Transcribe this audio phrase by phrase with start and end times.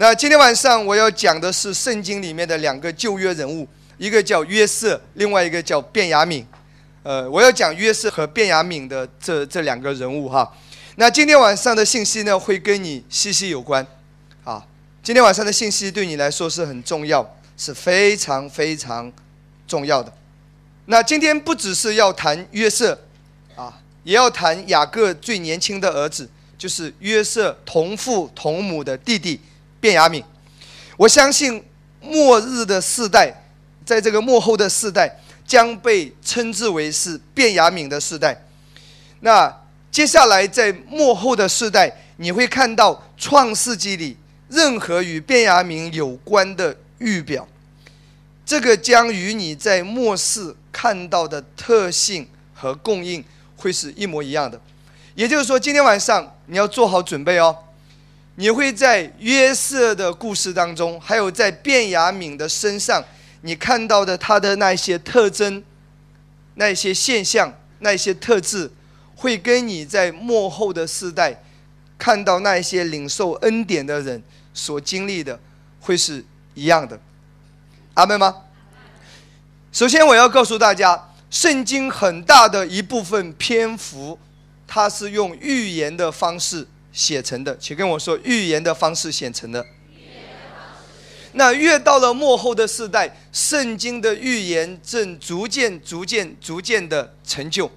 [0.00, 3.68] 那今天晚上我要讲的是圣经里面的两个旧约人物，
[3.98, 6.42] 一个叫约瑟，另外一个叫卞雅敏。
[7.02, 10.50] 呃，我要讲约瑟和卞雅敏的这这两个人物哈。
[10.96, 13.86] 那今天晚上的信息呢，会跟你息息有关，
[14.42, 14.64] 啊，
[15.02, 19.12] 今天晚上的信息对你来说是很重要，是非常非常
[19.68, 20.10] 重要的。
[20.86, 22.98] 那今天不只是要谈约瑟，
[23.54, 26.26] 啊，也要谈雅各最年轻的儿子，
[26.56, 29.38] 就是约瑟同父同母的弟弟
[29.80, 30.22] 变雅敏。
[30.96, 31.64] 我相信
[32.00, 33.34] 末日的世代，
[33.84, 35.18] 在这个幕后的世代。
[35.50, 38.40] 将被称之为是变雅敏的世代。
[39.18, 39.52] 那
[39.90, 44.16] 接下来在幕后的世代，你会看到创世纪里
[44.48, 47.48] 任何与变雅敏有关的预表，
[48.46, 53.24] 这个将与你在末世看到的特性和供应
[53.56, 54.60] 会是一模一样的。
[55.16, 57.56] 也就是说，今天晚上你要做好准备哦，
[58.40, 63.04] 你会在约瑟的故事当中，还有在卞雅敏的身上。
[63.42, 65.62] 你看到的他的那些特征、
[66.54, 68.70] 那些现象、那些特质，
[69.14, 71.42] 会跟你在幕后的世代
[71.98, 74.22] 看到那些领受恩典的人
[74.54, 75.38] 所经历的，
[75.78, 76.24] 会是
[76.54, 76.98] 一样的。
[77.92, 78.34] 阿门吗？
[79.70, 84.18] 首先，我要告诉大家，圣经很大的一部分篇幅，
[84.66, 87.56] 它是用预言的方式写成的。
[87.58, 89.64] 请跟我说，预言的方式写成的。
[91.32, 97.70] 那越到了末后的世代，圣经的预言正逐渐、逐渐、逐渐的成就，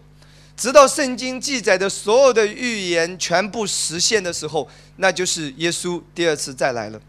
[0.57, 6.99] 直到圣经记载的所有的预言全部实现的时候，那就是耶稣第二次再来了。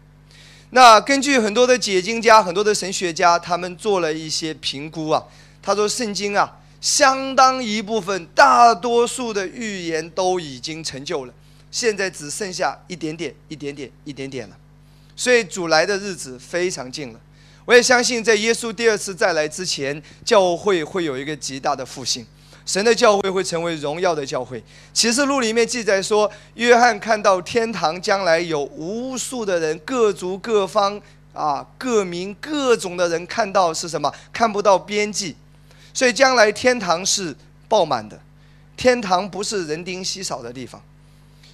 [0.69, 5.23] 那根据很多的解经家、很多的神学家，他们做了一些评估啊，
[5.63, 11.33] 他说圣经啊，相当一部分、大多数的预言都已经成就了，
[11.75, 14.55] 现在只剩下一点点、一点点、一点点了。
[15.13, 17.19] 所以主来的日子非常近了，
[17.65, 22.25] 我也相信在耶稣第二次再来之前，教会会有一个极大的复兴，
[22.65, 24.63] 神的教会会成为荣耀的教会。
[24.93, 30.97] 启示录里面记载说，约翰看到天堂将来有无数的人，各族各方
[31.33, 34.09] 啊，各民各种的人看到是什么？
[34.31, 35.35] 看不到边际，
[35.93, 37.35] 所以将来天堂是
[37.67, 38.17] 爆满的，
[38.77, 40.81] 天堂不是人丁稀少的地方，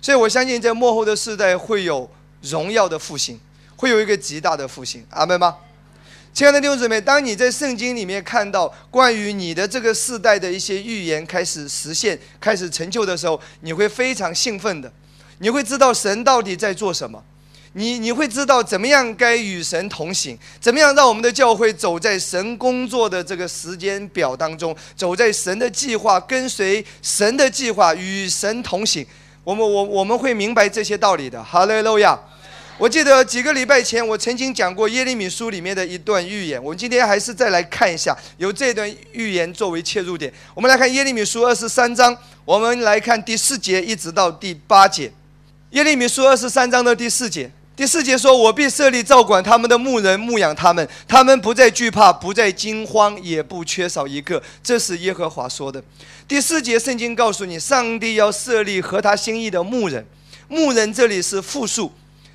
[0.02, 2.10] 所以我相信在幕后的世代会有
[2.42, 3.40] 荣耀的复兴。
[3.78, 5.56] 会有一个极大的复兴，阿门吗？
[6.32, 14.94] 亲爱的弟兄姊妹，当你在圣经里面看到关于你的这个世代的一些预言开始实现、开始成就的时候，你会非常兴奋的。
[15.40, 17.24] 你会知道神到底在做什么，
[17.74, 29.04] 你你会知道怎么样该与神同行，怎么样让我们的教会走在神工作的这个时间表当中，走在神的计划，跟随神的计划，与神同行。
[29.44, 31.44] 我们我我们会明白这些道理的。
[31.44, 32.20] 哈利路亚。
[32.78, 36.64] 我记得几个礼拜前，我曾经讲过耶利米书里面的一段预言。
[36.64, 40.34] 我们今天还是再来看一下，由这段预言作为切入点。
[40.56, 45.12] 我们来看耶利米书二十三章，我们来看第四节一直到第八节。
[45.72, 47.52] 耶利米书二十三章的第四节，
[47.82, 55.84] 第四节说：“我必设立照管他们的牧人，牧养他们，他们不再惧怕，不再惊慌，也不缺少一个。”这是耶和华说的。
[56.28, 60.06] 第四节圣经告诉你，上帝要设立合他心意的牧人。
[60.48, 61.92] 牧人这里是复数。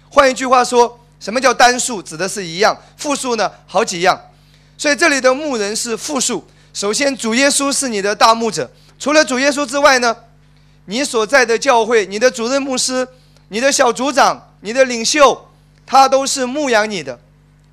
[0.09, 2.03] 换一句话说，什么叫单数？
[2.03, 4.21] 指的是一样，复数呢，好几样。
[4.77, 6.45] 所以这里的牧人是复数。
[6.75, 8.69] 首先，主耶稣是你的大牧者。
[8.99, 10.17] 除了主耶稣之外呢，
[10.87, 13.07] 你所在的教会、你的主任牧师、
[13.51, 15.49] 你的小组长、你的领袖，
[15.85, 17.21] 他都是牧养你的，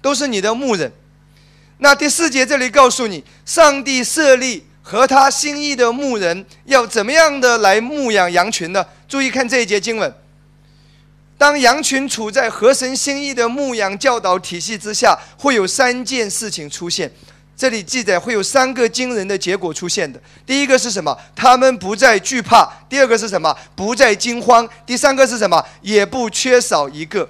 [0.01, 0.91] 都是你的牧人。
[1.77, 8.85] 那第四节这里告诉你，上帝设立和他心意的牧人要怎么样的来牧养羊群呢？
[9.07, 10.13] 注意看这一节经文。
[11.37, 17.11] 当羊群处在合神心意的牧养教导体系之下，会有三件事情出现。
[17.63, 20.21] 这里记载会有三个惊人的结果出现的。
[20.45, 21.17] 第一个是什么？
[21.33, 22.69] 他们不再惧怕。
[22.89, 23.57] 第二个是什么？
[23.73, 24.67] 不再惊慌。
[24.85, 25.65] 第三个是什么？
[25.81, 27.29] 也不缺少一个。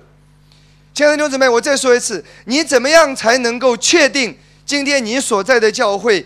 [0.91, 4.35] 亲爱的弟兄姊妹，我再说一次：你怎么样才能够确定
[4.65, 6.25] 今天你所在的教会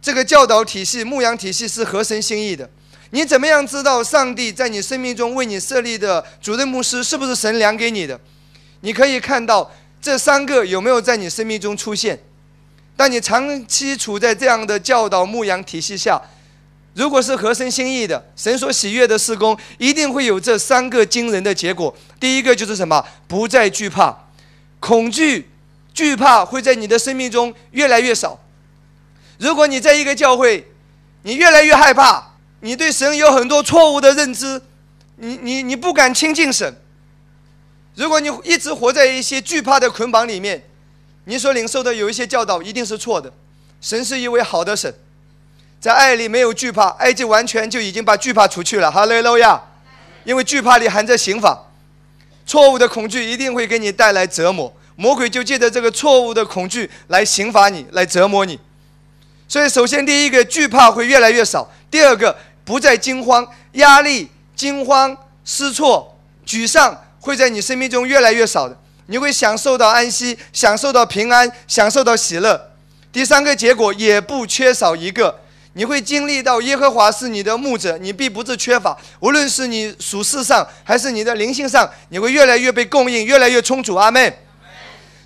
[0.00, 2.70] 这个教导体系、牧羊体系是合神心意的？
[3.10, 8.20] 你怎么样知道上帝在你生命中为你设立的主任牧师是不是神量给你的？
[8.82, 9.68] 你可以看到
[10.00, 12.16] 这三个有没有在你生命中出现。
[12.98, 16.20] 当你长期处在这样的教导牧羊体系下，
[16.94, 21.96] 如果是合神心意的、神所喜悦的施工，一定会有这三个惊人的结果。
[22.18, 23.06] 第一个就是什么？
[23.28, 24.24] 不再惧怕，
[24.80, 25.48] 恐惧、
[25.94, 28.40] 惧怕会在你的生命中越来越少。
[29.38, 30.66] 如果你在一个教会，
[31.22, 32.32] 你越来越害怕。
[32.62, 34.60] 你对神有很多错误的认知，
[35.18, 36.74] 你你你不敢亲近神。
[37.94, 40.64] 如果你一直活在一些惧怕的捆绑里面，
[41.28, 43.30] 你所领受的有一些教导一定是错的。
[43.82, 44.92] 神是一位好的神，
[45.78, 48.90] 在爱里没有惧怕，埃及完全就已经把惧怕除去了。
[48.90, 49.60] 哈利路亚！
[50.24, 51.66] 因为惧怕里含着刑法，
[52.46, 58.58] 错误的恐惧一定会给你带来折磨，魔鬼就借着这个错误的恐惧来刑罚你，来折磨你。
[59.46, 62.34] 所以，首先第一个惧怕会越来越少；第二个
[62.64, 65.14] 不再惊慌、压力、惊慌、
[65.44, 66.16] 失措、
[66.46, 67.04] 沮丧。
[67.20, 68.78] 会在你生命中越来越少的，
[69.10, 72.72] 你会享受到安息，享受到平安，享受到喜乐。
[73.10, 75.40] 第三个结果也不缺少一个，
[75.72, 78.96] 你会经历到耶和华是你的牧者，你必不致缺乏。
[79.20, 83.94] 无论是你属世上还是你的灵性上，你会越来越被供应，越来越充足。
[83.94, 84.32] 阿门。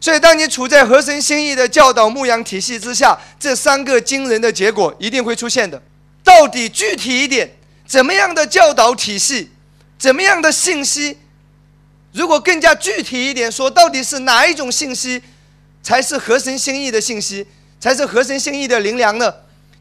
[0.00, 5.80] 所以，当你处在合神心意的教导牧羊体系之下，这三个惊人的结果一定会出现的。
[6.24, 7.50] 到底具体一点，
[7.86, 9.50] 怎么样的教导体系，
[9.98, 11.18] 怎么样的信息？
[12.12, 15.22] 如果更加具体一点说，到底是哪一种信息，
[15.82, 17.46] 才是合神心意的信息，
[17.80, 19.32] 才是合神心意的灵粮呢？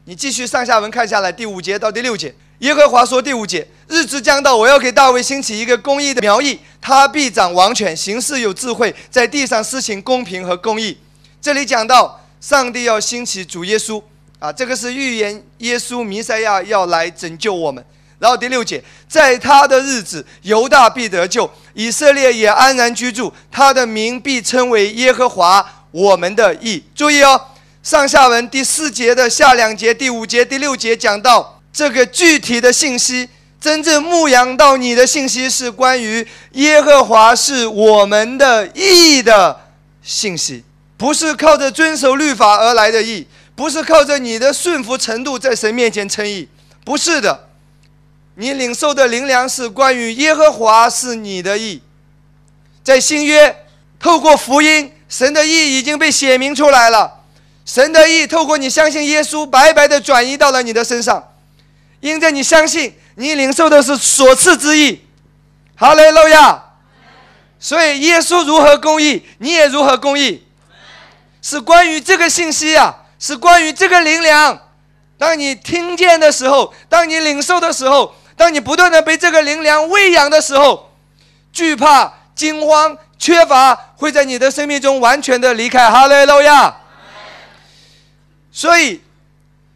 [0.04, 10.98] 你继续上下文看下来，第五节到第六节，耶和华说：“第五节，日子将到，我要给大卫兴起一个公义的苗裔，他必掌王权，行事有智慧，在地上施行公平和公义。”
[11.40, 14.02] 这里讲到上帝要兴起主耶稣
[14.38, 17.84] 啊，这个是预言耶稣弥赛亚要来拯救我们。
[18.22, 26.80] 然后第六节，在他的日子，犹大必得救，以色列也安然居住，他的名必称为耶和华我们的义。
[26.94, 27.48] 注意哦，
[27.82, 33.28] 上下文第四节的下两节，第五节、第六节讲到这个具体的信息，
[33.60, 39.62] 真正牧养到你的信息是关于耶和华是我们的义的
[40.00, 40.62] 信息，
[40.96, 43.26] 不是靠着遵守律法而来的义，
[43.56, 46.48] 不是靠着你的顺服程度在神面前称义，
[46.84, 47.48] 不是的。
[48.34, 51.82] 你领受的灵粮是关于耶和华是你的意，
[52.82, 53.66] 在新约
[54.00, 57.20] 透过福音，神的意已经被写明出来了。
[57.66, 61.28] 神的意透过你相信耶稣，白白的转移到了你的身上。
[62.00, 65.04] 因着你相信，你领受的是所赐之意。
[65.76, 66.62] 哈利路亚！
[67.60, 70.42] 所以耶稣如何公义，你也如何公义，
[71.42, 74.58] 是关于这个信息啊，是关于这个灵粮。
[75.18, 78.14] 当你听见的时候，当你领受的时候。
[78.36, 80.90] 当你不断的被这个灵粮喂养的时候，
[81.52, 85.90] 惧怕、惊慌、缺乏会在你的生命中完全的离开。
[85.90, 86.76] 哈利路亚。
[88.50, 89.00] 所以，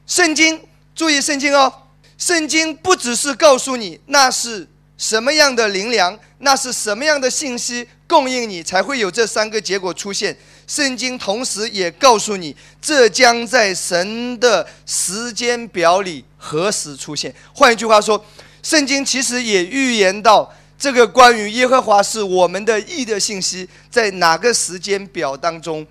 [0.06, 0.60] 圣经
[0.94, 1.72] 注意圣经哦，
[2.18, 4.68] 圣经不只是告诉你那是
[4.98, 10.36] 什么样的灵粮，那是什么样的信息供应你才会有这三个结果出现。
[10.66, 17.34] 圣经同时也告诉你，这将在神的时间表里何时出现。
[17.54, 18.24] 换一句话说。
[18.66, 25.86] 圣经其实也预言到，这个关于耶和华是我们的义的信息，在哪个时间表当中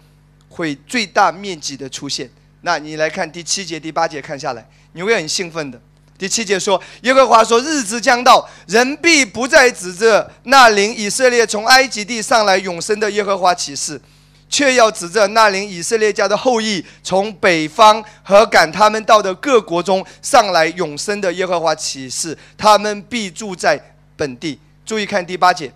[0.50, 2.30] 会最大面积的出现？
[2.63, 5.80] 那你来看第七节、第八节，看下来你会很兴奋的。
[6.18, 13.98] 第七节说，耶和华说：“日子将到，人必不再指着那领以色列从埃及地上来永生的耶和华起誓。”
[14.47, 24.59] 却要指着那领以色列家的后裔从北方和赶他们到的各国中上来永生的耶和华起誓，他们必住在本地。
[24.86, 25.74] 注意看第八节，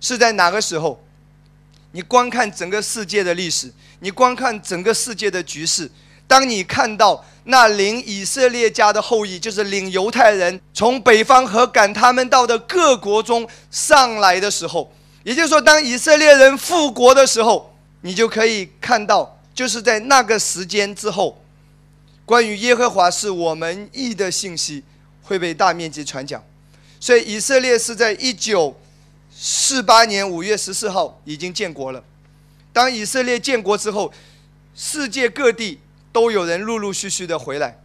[0.00, 0.98] 是在哪个时候？
[1.92, 5.90] 你观看整个世界的历史，你观看整个世界的局势。
[6.26, 14.92] 当你看到那领以色列家的后裔，就是领犹太人从北方和赶他们到的各国中上来的时候，
[15.24, 17.67] 也就是说，当以色列人复国的时候。
[18.02, 21.42] 你就可以看到，就是在那个时间之后，
[22.24, 24.84] 关于耶和华是我们义的信息
[25.22, 26.42] 会被大面积传讲。
[27.00, 28.76] 所以以色列是在一九
[29.34, 32.02] 四八年五月十四号已经建国了。
[32.72, 34.12] 当以色列建国之后，
[34.76, 35.80] 世界各地
[36.12, 37.80] 都有人陆陆续续的回来，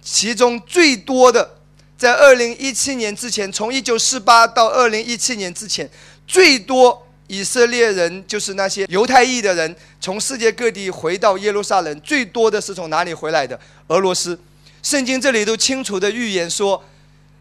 [0.00, 1.58] 其中最多的，
[1.98, 5.90] 在二零一七年之前，从一九四八到二零一七年之前，
[6.26, 7.06] 最多。
[7.26, 13.58] 以色列人就是那些犹太裔的人，从世界各地回到耶路撒冷，最多的是从哪里回来的？
[13.88, 14.38] 俄罗斯。
[14.82, 16.84] 圣经这里都清楚的预言说，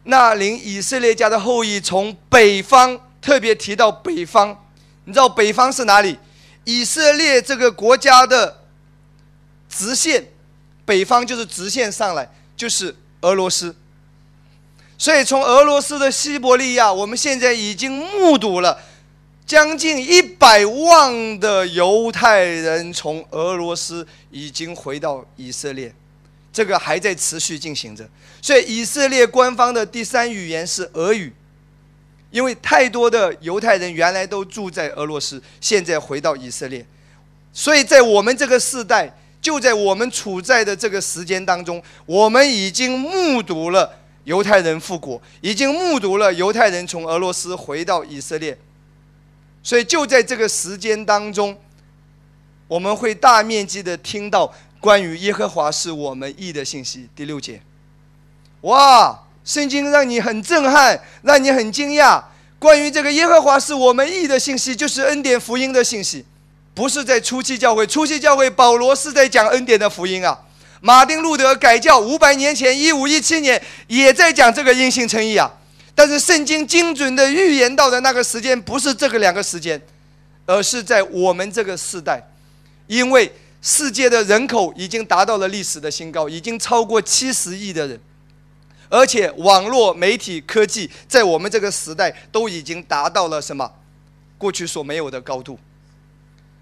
[0.03, 4.57] 那领以色列家的后裔从北方，特别提到北方。
[5.03, 6.17] 你知道北方是哪里？
[6.63, 8.61] 以色列这个国家的
[9.69, 10.25] 直线，
[10.85, 13.75] 北方就是直线上来，就是俄罗斯。
[14.97, 18.79] 所以从俄罗斯的西伯利亚，我们现在已经目睹了。
[19.45, 25.93] 将近一百万的犹太人从俄罗斯已经回到以色列，
[26.51, 28.07] 这个还在持续进行着。
[28.41, 31.31] 所以以色列官方的第三语言是俄语，
[32.31, 36.85] 因为太多的犹太人原来都住在俄罗斯，现在回到以色列，
[37.51, 48.57] 所以在我们这个时代，就在我们处在的这个时间当中，我们已经目睹了犹太人复国，已经目睹了犹太人从俄罗斯回到以色列，
[49.63, 51.57] 所以就在这个时间当中，
[52.67, 57.07] 我们会大面积的听到关于耶和华是我们义的信息。
[57.15, 57.61] 第六节，
[58.61, 59.21] 哇！
[59.45, 62.23] 圣经让你很震撼，让你很惊讶。
[62.59, 66.25] 关于这个耶和华是我们义的信息，就是恩典福音的信息，
[66.73, 67.85] 不是在初期教会。
[67.85, 70.39] 初期教会保罗是在讲恩典的福音啊。
[70.79, 75.51] 马丁路德改教五百年前，一五一七年也在讲这个因信称义啊。
[75.95, 79.81] 但是圣经精准的预言到的那个时间，不是这个两个时间，
[80.45, 82.21] 而是在我们这个时代，
[82.87, 83.31] 因为
[83.61, 87.99] 世界的人口已经达到了历史的新高，已经超过七十亿的人。
[88.89, 93.71] 而且网络媒体科技在我们这个时代都已经达到了什么
[94.37, 95.57] 过去所没有的高度，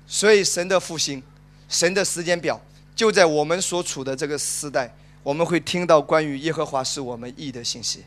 [0.07, 1.21] 所以神的复兴，
[1.67, 2.61] 神的时间表
[2.95, 8.03] 就在我们所处的这个时代，我们会听到关于耶和华是我们义的信息。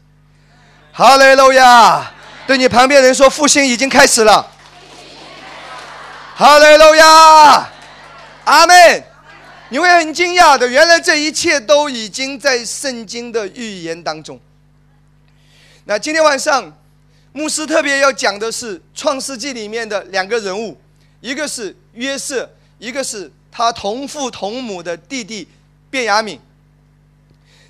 [0.97, 2.09] 哈利路亚！
[2.47, 4.49] 对你旁边人说，复兴已经开始了。
[6.37, 7.69] 哈利路亚！
[8.45, 9.05] 阿门。
[9.71, 14.39] 你会很惊讶的，原来这一切都已经在圣经的预言当中。
[15.87, 16.73] 那今天晚上，
[17.33, 20.81] 牧师特别要讲的是《创世纪》里面的两个人物，
[21.21, 22.49] 一个是约瑟，
[22.79, 25.49] 一个是他同父同母的弟弟
[25.91, 26.39] 卞雅敏。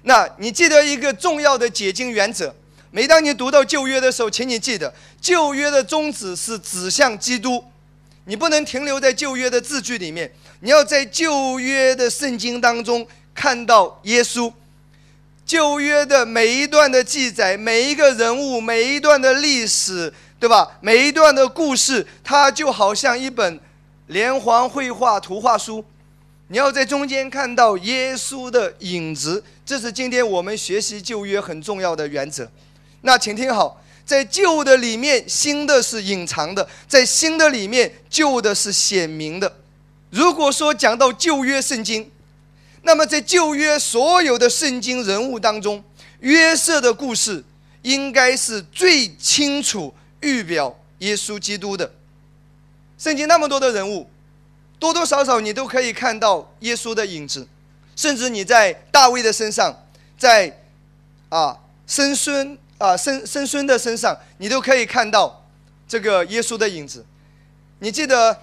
[0.02, 2.54] 那你记得一个重要的解经原则：
[2.94, 7.64] 每当你读到旧约的时候，请你记得，旧约的宗旨是指向基督，
[8.26, 10.32] 你不能停留在旧约的字句里面。
[10.60, 14.52] 你要在旧约的圣经当中看到耶稣，
[15.44, 20.78] 旧约的每一段的记载，每一个人物，每一段的历史，对吧？
[20.80, 23.58] 每一段的故事，它就好像一本
[24.06, 25.84] 连环绘画图画书。
[26.46, 32.48] 你要在中间看到耶稣的影子，这是今天我们学习旧约很重要的原则。
[33.06, 39.56] 那请听好，在旧的里面，新的是隐藏的；在新的里面，旧的是显明的。
[40.08, 42.10] 如果说讲到旧约圣经，
[42.82, 45.84] 那么在旧约所有的圣经人物当中，
[46.20, 47.44] 约瑟的故事
[47.82, 51.92] 应该是最清楚预表耶稣基督的。
[52.96, 54.08] 圣经那么多的人物，
[54.78, 57.46] 多多少少你都可以看到耶稣的影子，
[57.96, 59.76] 甚至你在大卫的身上，
[60.16, 60.60] 在
[61.28, 65.44] 啊孙孙啊生生孙的身上，你都可以看到
[65.88, 67.04] 这个耶稣的影子。
[67.78, 68.36] 你记得？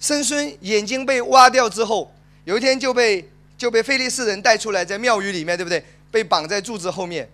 [0.00, 2.12] 生孙眼睛被挖掉之后，
[2.44, 3.26] 有一天就被
[3.56, 5.82] 就被菲利斯人带出来，在庙宇里面，对不对？
[6.10, 7.26] 被绑在柱子后面。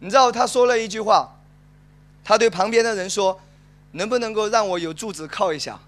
[0.00, 1.38] 你知道他说了一句话，
[2.22, 3.40] 他对旁边的人说
[3.92, 5.78] ：“能不能够让我有柱子靠一下？”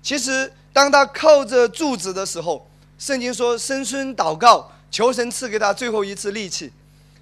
[0.00, 6.70] 其实当他靠着柱子的时候，圣经说生孙祷告，求神赐给他最后一次力气。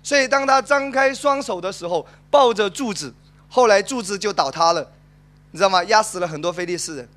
[0.04, 3.12] 所以当他张开双手的时候，抱着柱子，
[3.48, 4.92] 后来柱子就倒塌了，
[5.50, 5.82] 你知道吗？
[5.84, 7.08] 压死了很多菲利士人。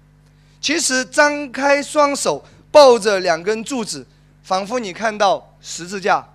[0.61, 4.07] 其实张开双手抱着两根柱子，
[4.41, 6.25] 仿佛你看到十字架，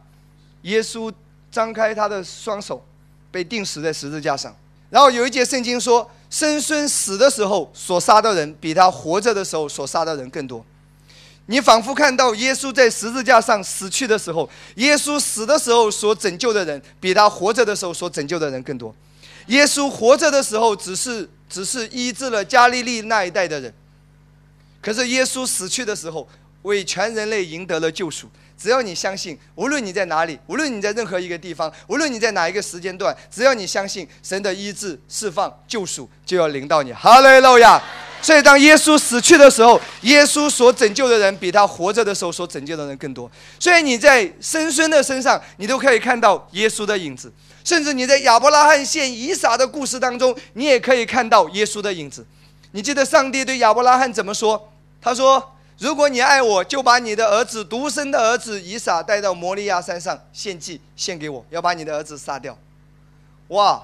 [0.63, 1.11] 耶稣
[1.51, 2.85] 张开他的双手，
[3.31, 4.55] 被钉死在十字架上。
[4.91, 10.63] 然后有一节圣经说，生孙死的时候所杀的人，比他活着的时候所杀的人更多。
[11.47, 18.95] 你仿佛看到耶稣在十字架上死去的时候，耶稣死的时候所拯救的人，比他活着的时候所拯救的人更多。
[19.49, 23.75] 耶稣活着的时候，只是只是医治了加利利那一代的人。
[24.81, 26.29] 可是耶稣死去的时候，
[26.63, 28.29] 为全人类赢得了救赎。
[28.57, 36.93] 只要你相信，无论你在哪里，无论你在任何一个地方，无论你在哪一个时间段，只要你相信神的医治、释放、救赎，就要临到你。
[36.93, 37.83] 哈利路亚！
[38.23, 43.31] 所以当耶稣死去的时候，耶稣所拯救的人比他活着的时候所拯救的人更多。
[43.59, 47.29] 所以你在生孙的身上，你都可以看到耶稣的影子；
[47.65, 52.25] 甚至你在亚伯拉罕献以撒的故事当中，你也可以看到耶稣的影子。
[52.71, 54.71] 你记得上帝对亚伯拉罕怎么说？
[55.01, 62.57] 他说：“如果你爱我，就把你的儿子独生的儿子以撒带到摩利亚山上献祭，献给我，要把你的儿子杀掉。”
[63.49, 63.83] 哇！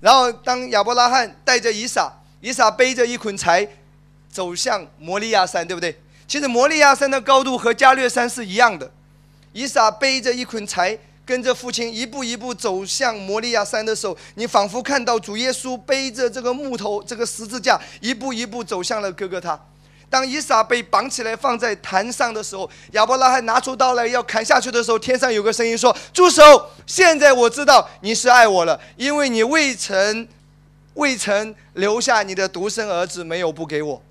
[0.00, 2.10] 然后当亚伯拉罕带着以撒，
[2.40, 3.66] 以撒背着一捆柴，
[4.30, 5.98] 走向摩利亚山，对不对？
[6.26, 8.90] 其实摩利亚山的高度和加略山是一样的。
[9.52, 19.58] 以撒背着一捆柴，跟着父亲一步一步走向摩利亚山的时候，你仿佛看到主耶稣背着这个木头、这个十字架，一步一步走向了哥哥他。
[20.10, 26.42] 当伊撒被绑起来放在坛上的时候，亚伯拉罕拿出刀来要砍下去的时候，天上有个声音说：“住手！
[26.86, 30.26] 现在我知道你是爱我了，因为你未曾
[30.98, 34.02] 未曾留下你的独生儿子，没有不给我。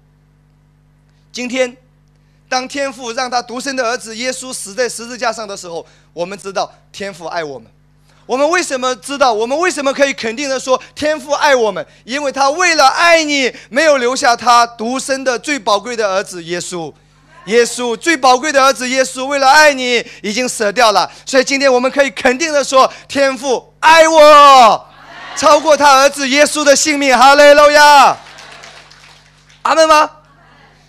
[1.33, 1.75] 今天，
[2.47, 7.69] 当天父让他独生的儿子耶稣死在十字架上的时候，我们知道天父爱我们。
[8.25, 9.31] 我们为什么知道？
[9.33, 11.85] 我们为什么可以肯定的说天父爱我们？
[12.05, 16.93] 因为他为了爱你，没有留下他独生的最宝贵的儿子耶稣。
[17.47, 21.09] 耶稣最宝贵的儿子耶稣，为了爱你，已经舍掉了。
[21.25, 24.85] 所以今天我们可以肯定的说，天父爱我，
[25.37, 27.15] 超过他儿子耶稣的性命。
[27.15, 28.17] 哈利路亚，
[29.61, 30.09] 阿门吗？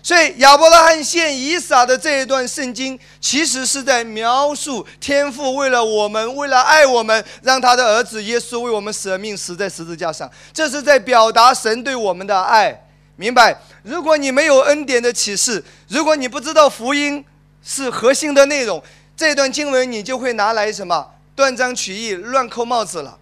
[0.02, 10.30] 所以亚伯拉罕献以撒的这一段圣经，其实是在描述天父为了我们，为了爱我们，让他的儿子耶稣为我们舍命，死在十字架上。
[10.54, 12.86] 这是在表达神对我们的爱。
[13.16, 13.54] 明白？
[13.82, 17.22] 如果你没有恩典的启示，如果你不知道福音
[17.62, 18.82] 是核心的内容，
[19.14, 23.18] 这段经文你就会拿来什么断章取义、乱扣帽子了。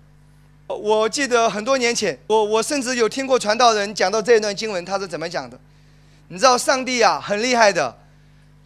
[0.66, 5.58] 我记得很多年前，我我甚至有听过传道人讲到这一段经文，他是怎么讲的？
[6.28, 7.96] 你知道上帝啊很厉害的，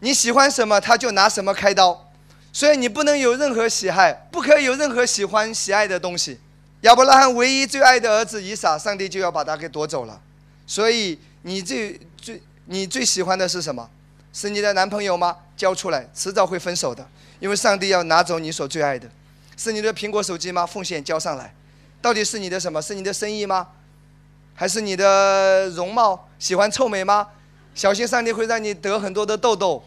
[0.00, 2.10] 你喜欢什么他就拿什么开刀，
[2.52, 6.40] 所以你不能有任何喜爱，不可以有任何喜欢喜爱的东西。
[6.82, 10.18] 亚伯拉罕唯一最爱的儿子以撒，上帝就要把他给夺走了。
[10.66, 13.90] 所以你最最你最喜欢的是什么？
[14.32, 15.36] 是你的男朋友吗？
[15.54, 17.06] 交出来，迟早会分手的，
[17.40, 19.06] 因为上帝要拿走你所最爱的。
[19.58, 20.64] 是你的苹果手机吗？
[20.64, 21.52] 奉献交上来。
[22.02, 22.80] 到底是你的什么？
[22.80, 23.68] 是你的生意吗？
[24.54, 26.28] 还是你的容貌？
[26.38, 27.28] 喜欢臭美吗？
[27.74, 29.82] 小心上帝会让你得很多的痘痘，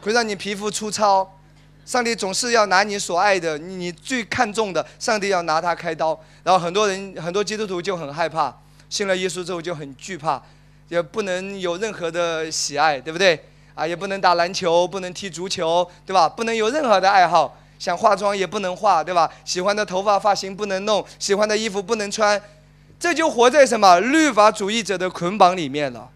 [0.00, 1.38] 会让你皮肤粗糙。
[1.84, 6.18] 上帝总是要拿你所爱的，你最看重的，上帝要拿他开刀。
[6.44, 8.54] 然后很多人很多基督徒就很害怕。
[8.88, 10.42] 信了耶稣之后就很惧怕，
[10.88, 13.44] 也不能有任何的喜爱，对不对？
[13.74, 16.28] 啊，也不能打篮球，不能踢足球，对吧？
[16.28, 19.28] 不能有任何的爱好，想化妆也不能化，对吧？
[19.44, 22.40] 喜欢的头发发型不能弄，喜欢的衣服不能穿，
[23.00, 26.08] 这就活在什么律法主义者的捆绑里面了？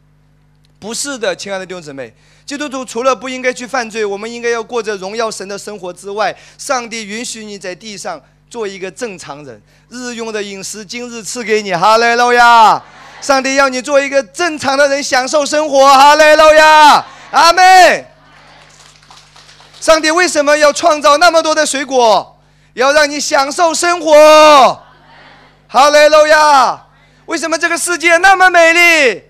[0.79, 2.15] 不是的，亲爱的弟兄姊妹，
[2.47, 8.23] 基督徒除了不应该去犯罪，我们应该要过着荣耀神的生活之外，上帝允许你在地上。
[8.51, 12.81] 做一个正常人，日用的饮食今日赐给你，哈雷路亚！
[13.21, 17.05] 上帝要你做一个正常的人，享受生活，哈雷路亚！
[17.33, 18.14] 阿门。
[19.85, 22.41] 上帝为什么要创造那么多的水果？
[22.73, 24.83] 要让你享受生活，
[25.69, 26.87] 哈雷路亚！
[27.27, 29.25] 为什么这个世界那么美丽？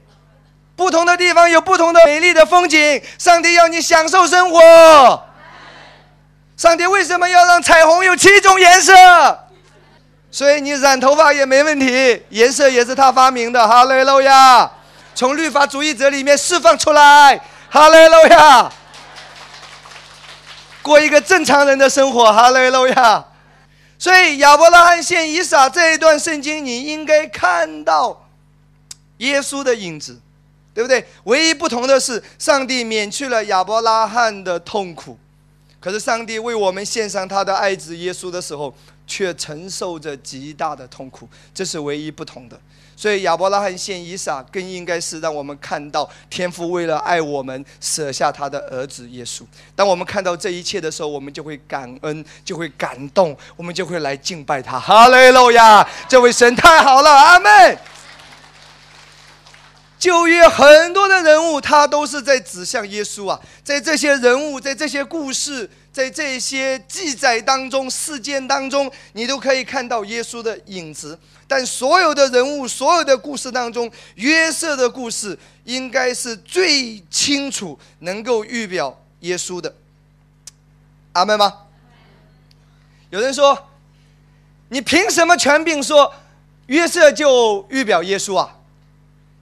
[0.76, 5.24] 不同的地方有不同的美丽的风景，上帝要你享受生活。
[6.56, 8.94] 上帝为什么要让彩虹有七种颜色？
[10.30, 13.66] 所以你染头发也没问题，颜色也是他发明的。
[13.66, 14.70] 哈雷路亚！
[15.16, 17.40] 从律法主义者里面释放出来。
[17.68, 18.70] 哈雷路亚！
[20.84, 22.30] 过一个正常人的生活。
[22.30, 23.24] 哈利路亚！
[23.98, 28.28] 所以亚伯拉罕献以撒这一段圣经，你应该看到
[29.18, 30.20] 耶稣的影子，
[30.74, 31.06] 对不对？
[31.24, 35.16] 唯一不同的是，上帝免去了亚伯拉罕的痛苦。
[35.80, 38.74] 可是上帝为我们献上他的爱子耶稣的时候，
[39.06, 42.60] 却承受着极大的痛苦，这是唯一不同的。
[42.96, 49.42] 所以亚伯拉罕献以撒，更应该是让我们看到天父为了爱我们，舍下他的儿子耶稣。
[49.74, 54.78] 当我们看到这一切的时候，我们就会感恩，就会感动，我们就会来敬拜他。
[54.78, 55.86] 哈利路亚！
[56.08, 57.78] 这位神太好了，阿门。
[59.98, 63.40] 旧约很多的人物，他都是在指向耶稣啊！
[63.62, 71.18] 在这些人物，在这些故事，在这些记载当中、事件当中，你都可以看到耶稣的影子。
[71.56, 79.72] 但所有的人物、所有的故事当中，约瑟的故事应该是最清楚能够预表耶稣的。
[81.12, 81.60] 阿门吗？
[83.08, 83.68] 有人说
[84.68, 86.12] ：“你凭什么权柄说
[86.66, 88.58] 约瑟就预表耶稣啊？”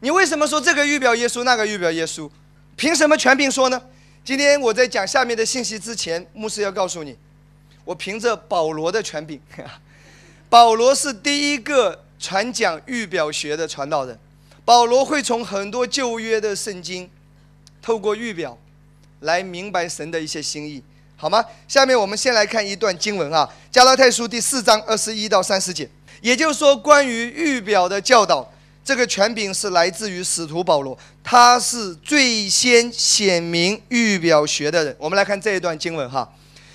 [0.01, 2.31] 你为什么说这个预表耶稣，那个预表耶稣？
[2.77, 3.81] 凭什么权柄说呢？
[4.23, 7.17] 今天我在讲下面的信息之前，牧师要告诉你，
[7.87, 9.41] 我凭着保罗的权柄。
[10.53, 14.19] 保罗是第一个传讲预表学的传道人。
[14.67, 17.09] 保罗会从很多旧约的圣经，
[17.81, 18.59] 透过预表，
[19.21, 20.83] 来明白神的一些心意，
[21.17, 21.43] 好吗？
[21.67, 25.89] 下面我们先来看一段经文啊，《加拉太书》第四章二十一到三十节，
[26.21, 28.47] 也就是说关于预表的教导。
[28.85, 34.95] 这个权柄是来自于使徒保罗，他是最先显明预表学的人。
[34.99, 36.31] 我们来看这一段经文哈，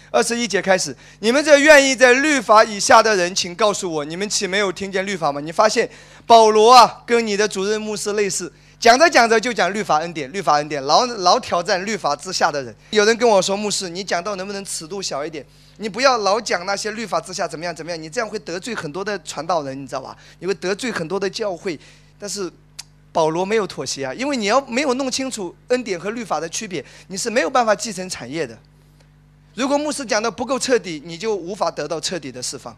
[0.10, 5.42] 二十一节开始，你们这愿意在律法以下的人，请告诉我，你们岂没有听见律法吗？
[5.42, 5.90] 你发现
[6.26, 12.74] 保罗啊，跟你的主任牧师类似，讲着讲着就讲律法恩典，律法恩典，老老挑战律法之下的人。
[12.92, 15.46] 有人跟我说，牧师，你讲到能不能尺度小一点？
[15.80, 20.16] 你不要老讲那些律法之下怎么样怎么样，你这样会得罪很多的传道人，你知道吧？
[20.40, 21.80] 你会得罪很多的教会。
[22.18, 22.52] 但是
[23.12, 28.58] 保罗没有妥协啊，因为你要没有弄清楚恩典和律法的区别，你是没有办法继承产业的。
[29.58, 32.78] 如果牧师讲的不够彻底，你就无法得到彻底的释放。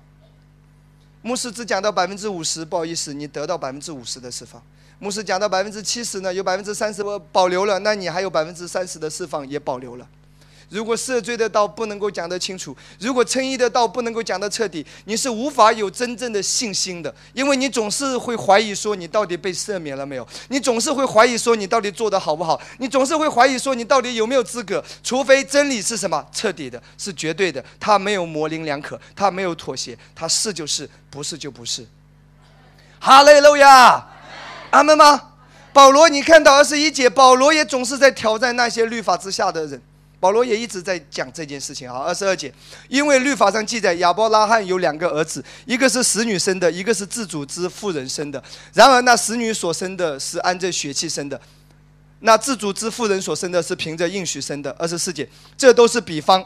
[1.22, 4.64] 牧师只讲到百分之五十，不好意思，你得到百分之五十的释放。
[4.98, 10.08] 牧师讲到百分之七十呢，有百分之三十保留了，那你还有百分之三十的释放也保留了。
[10.70, 20.28] 如果赦罪的道不能够讲得清楚，如果称义的道不能够讲得彻底，你是无法有真正的信心的，因为你总是会怀疑说你到底被赦免了没有？
[20.50, 22.60] 你总是会怀疑说你到底做得好不好？
[22.78, 24.84] 你总是会怀疑说你到底有没有资格？
[25.04, 31.86] 除非真理是什么彻底的，是绝对的，它没有模棱两可，它没有妥协，它是就是，不是就不是。
[33.00, 34.08] 哈利路亚，
[34.70, 35.22] 阿门吗？
[35.72, 39.82] 保罗，你看到二十一节，保罗也总是在挑战那些律法之下的人。
[40.20, 42.54] 保罗也一直在讲这件事情啊，二十二节，
[42.90, 48.44] 因为律法上记载亚伯拉罕有两个儿子，一个是使女生的，一个是自主之妇人生的。
[48.74, 51.40] 然而那使女所生的是按着血气生的，
[52.20, 54.70] 那自主之妇人所生的是凭着应许生的。
[54.78, 55.26] 二十四节，
[55.58, 56.46] 这都是比方，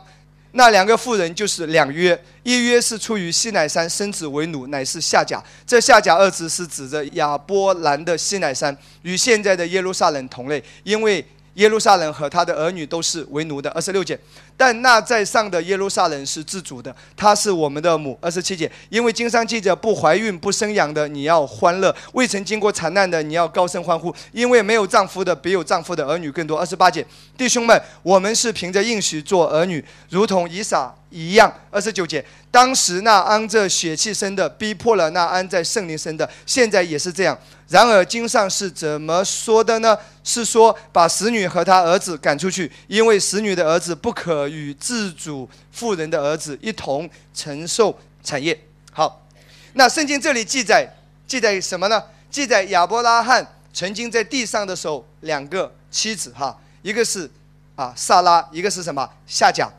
[0.51, 5.43] 那两个妇人就是两约，一约是出于西乃山生子为奴，乃是夏甲。
[5.65, 11.25] 这夏甲二字是指着亚波兰的西乃山，与现在的耶路撒冷同类，因为。
[11.55, 14.19] 耶路撒冷和他的儿女都是为奴的，二十六节。
[14.65, 18.71] 但那在上的耶路撒冷是自主的，她是我们的母，二十七节。
[18.87, 26.57] 因为经上记着，不怀孕不生养的你要欢乐，未曾经过惨难的你要高声欢呼，因为没有丈夫的比有丈夫的儿女更多。
[26.57, 27.05] 二十八节，
[27.37, 31.53] 弟兄们，我们是凭着应许做儿女，如同以撒一样。
[31.69, 37.37] 二十九节，当时那安着血气生的，逼迫了那安在圣灵生的，现在也是这样。
[37.67, 39.97] 然而经上是怎么说的呢？
[40.25, 48.57] 是说把使女和她儿子赶出去，因为使女的儿子不可与自主妇人的儿子一同承受产业。
[48.91, 49.25] 好，
[49.73, 50.87] 那圣经这里记载
[51.27, 52.03] 记载什么呢？
[52.29, 57.29] 记载亚伯拉罕曾经在地上的时候，两个妻子哈，一个是
[57.75, 59.71] 啊萨拉，一个是什么夏甲。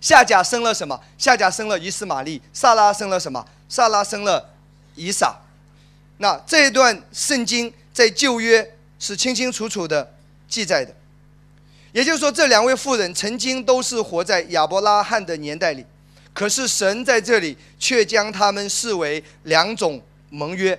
[0.00, 1.00] 夏甲生了什么？
[1.18, 2.40] 夏甲生了以斯玛利。
[2.52, 3.44] 萨拉生了什么？
[3.68, 4.50] 萨拉生了
[4.94, 5.36] 以撒。
[6.18, 10.14] 那这一段圣经在旧约是清清楚楚的
[10.48, 10.94] 记载的，
[11.92, 15.84] 也就是说，这两位妇人曾经都是活在亚伯拉罕的年代里，
[16.34, 20.78] 可是神在这里却将他们视为两种盟约，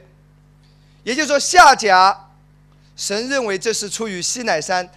[1.04, 2.30] 也就是说，夏甲，
[2.96, 4.88] 神认为这是出于西乃山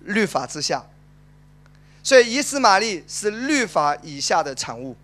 [0.00, 0.84] 律法之下，
[2.02, 4.96] 所以以斯玛利是律法以下的产物，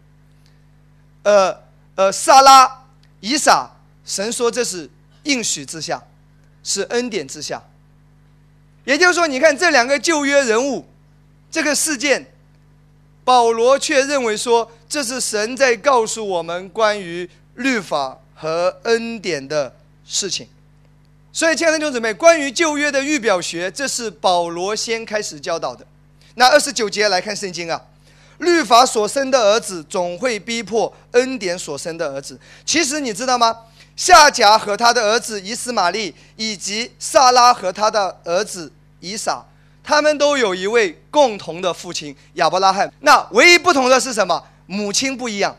[1.23, 1.57] 呃
[1.95, 2.85] 呃，萨拉、
[3.21, 3.71] 以撒。
[4.05, 4.89] 神说这是
[5.25, 6.03] 应许之下，
[6.63, 7.63] 是恩典之下。
[8.87, 10.87] 也就是说，你看这两个旧约人物，
[11.51, 12.25] 这个事件，
[13.25, 19.75] 保罗却认为说这是神在告诉我们关于律法和恩典的
[20.07, 20.49] 事情。
[21.33, 25.85] 所以，亲爱的弟兄姊妹，关于旧约的预表学，这是保罗先开始教导的。
[26.37, 27.83] 那二十九节来看圣经啊，
[28.39, 32.39] 律法所生的儿子总会逼迫恩典所生的儿子。
[32.65, 33.65] 其实你知道吗？
[33.97, 38.71] 夏甲和他的儿子以斯玛利，以及萨拉和他的儿子
[39.01, 39.45] 以撒，
[39.83, 42.93] 他们都有一位共同的父亲亚伯拉罕。
[43.01, 44.45] 那唯一不同的是什么？
[44.67, 45.57] 母亲不一样。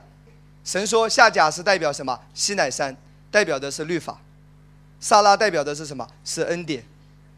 [0.63, 2.19] 神说夏甲是代表什么？
[2.33, 2.95] 西乃山，
[3.31, 4.13] 代表的是律法；
[4.99, 6.07] 萨拉代表的是什么？
[6.25, 6.83] 是恩典，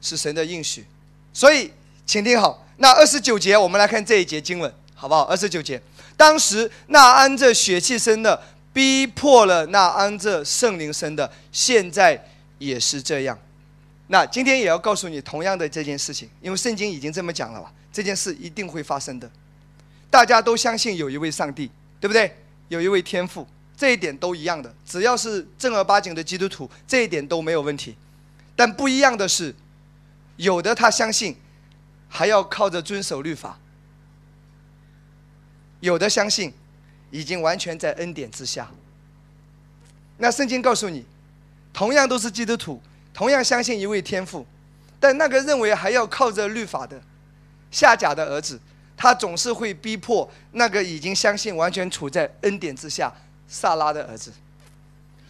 [0.02, 0.86] 是神的应许。
[1.34, 1.72] 所以，
[2.06, 2.66] 请听好。
[2.78, 5.24] 那二十九节，我们来看这一节经文，好不好？
[5.24, 5.82] 二十九节，
[6.18, 8.42] 当时那安着血气生的。
[8.72, 12.24] 逼迫了那安着圣灵生的，现在
[12.60, 13.38] 也是这样。
[14.12, 17.72] 那今天也要告诉你同样的这件事情，因为圣经已经这么讲了吧？
[17.94, 19.30] 这件事一定会发生的。
[20.10, 21.70] 大家都相信有一位上帝，
[22.00, 22.36] 对不对？
[22.70, 24.74] 有一位天父，这一点都一样的。
[24.86, 27.96] 只要是正儿八经的基督徒，这一点都没有问题。
[28.56, 29.54] 但不一样的是，
[30.38, 31.36] 有的他相信，
[32.08, 33.58] 还要靠着遵守律法；
[35.80, 36.54] 有的相信。
[37.12, 38.70] 已经完全在恩典之下。
[40.18, 41.04] 那圣经告诉你，
[41.74, 42.80] 同样都是基督徒，
[43.20, 44.46] 同样相信一位天父，
[44.98, 46.98] 但那个认为还要靠着律法的
[47.70, 48.58] 夏甲的儿子，
[48.96, 53.14] 他总是会逼迫那个已经相信完全处在恩典之下
[53.46, 54.32] 萨拉的儿子。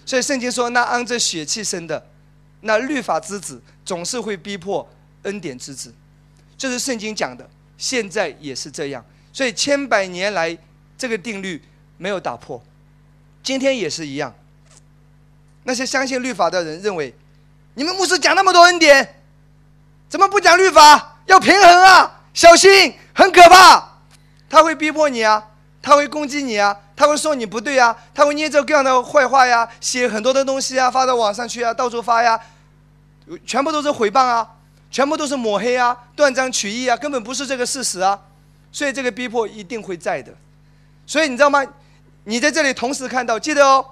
[0.05, 2.05] 所以圣经说，那按着血气生的，
[2.61, 4.87] 那律法之子总是会逼迫
[5.23, 5.91] 恩典之子，
[6.55, 9.03] 这是圣经讲的，现在也是这样。
[9.33, 10.55] 所以千百年来
[10.95, 11.59] 这个定律
[11.97, 12.63] 没有打破，
[13.41, 14.31] 今天也是一样。
[15.63, 17.11] 那些相信律法的人认为，
[17.73, 19.15] 你们牧师讲那么多恩典，
[20.09, 21.17] 怎么不讲律法？
[21.25, 23.99] 要平衡啊，小心，很可怕，
[24.49, 25.45] 他会逼迫你啊，
[25.81, 32.39] 他会攻击你啊，他会说你不对啊，他会捏着各样的坏话呀，写很多的东西啊，发到网上去啊，到处发呀，
[33.45, 34.49] 全部都是诽谤啊，
[34.89, 38.19] 全部都是抹黑啊，断章取义啊，根本不是这个事实啊，
[38.71, 40.33] 所以这个逼迫一定会在的，
[41.05, 41.63] 所以你知道吗？
[42.23, 43.85] 你在这里同时看到，记得哦，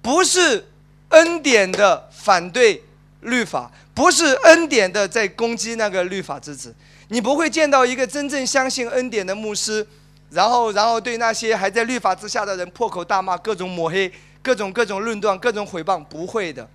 [0.00, 0.68] 不是
[1.08, 2.84] 恩典的反对
[3.20, 3.70] 律法。
[3.94, 6.74] 不是恩典的在攻击那个律法之子，
[7.08, 9.86] 你不会见到一个真正相信恩典的牧师，
[10.30, 16.68] 然后然后对那些还在律法之下的人破口大骂，各种抹黑，各种各种论断，各种诽谤，不会的，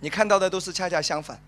[0.00, 1.38] 你看到的都是恰恰相反。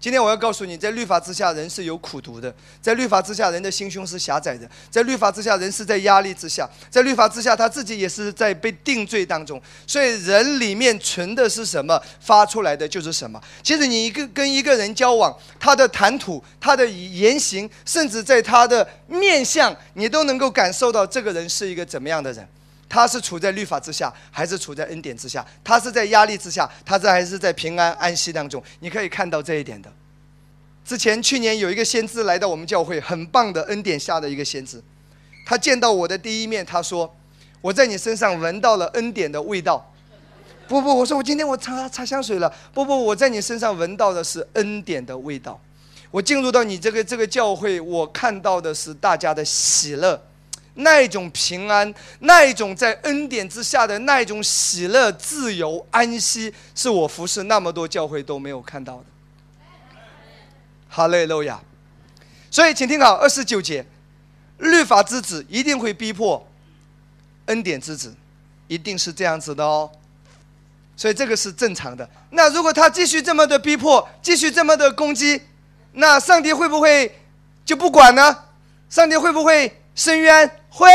[0.00, 2.48] 今天我要告诉你，在律法之下，人是有苦毒的；
[2.80, 9.60] 在律法之下，人的心胸是狭窄的；在律法之下，人是在压力之下；在律法之下，他自己也是在被定罪当中。
[9.88, 13.42] 所以，人里面存的是什么，发出来的就是什么。
[13.60, 22.48] 其实，你一个跟一个人交往，他的谈吐、他的言行，甚至在他的面相，你都能够感受到这个人是一个怎么样的人。
[22.88, 25.44] 他是处在律法之下，还是处在恩典之下？
[25.62, 28.62] 他是在压力之下，他这还是在平安安息当中？
[28.80, 29.92] 你可以看到这一点的。
[30.84, 34.82] 之前去年有一个先知来到我们教会，很棒的恩典下的一个先知。
[35.44, 37.14] 他见到我的第一面，他说
[37.60, 39.92] ：“我在你身上闻到了恩典的味道。”
[40.66, 42.50] 不不，我说我今天我擦擦香水了。
[42.72, 45.60] 不不，我在你身上闻到的是恩典的味道。
[46.10, 50.27] 我进入到你这个这个教会，我看到的是大家的喜乐。
[50.80, 59.04] 那一种平安，那一种在恩典之下的那一种喜乐、自由、安息，是我服侍那么多教会都没有看到的。
[60.88, 61.60] 哈利路亚！
[62.50, 63.84] 所以，请听好，二十九节，
[64.58, 66.46] 律法之子一定会逼迫
[67.46, 68.14] 恩典之子，
[68.68, 69.90] 一定是这样子的哦。
[70.96, 72.08] 所以，这个是正常的。
[72.30, 75.42] 那如果他继续这么的逼迫，继续这么的攻击，
[75.92, 77.18] 那上帝会不会
[77.64, 78.44] 就不管呢？
[78.88, 80.50] 上帝会不会伸冤？
[80.70, 80.88] 会，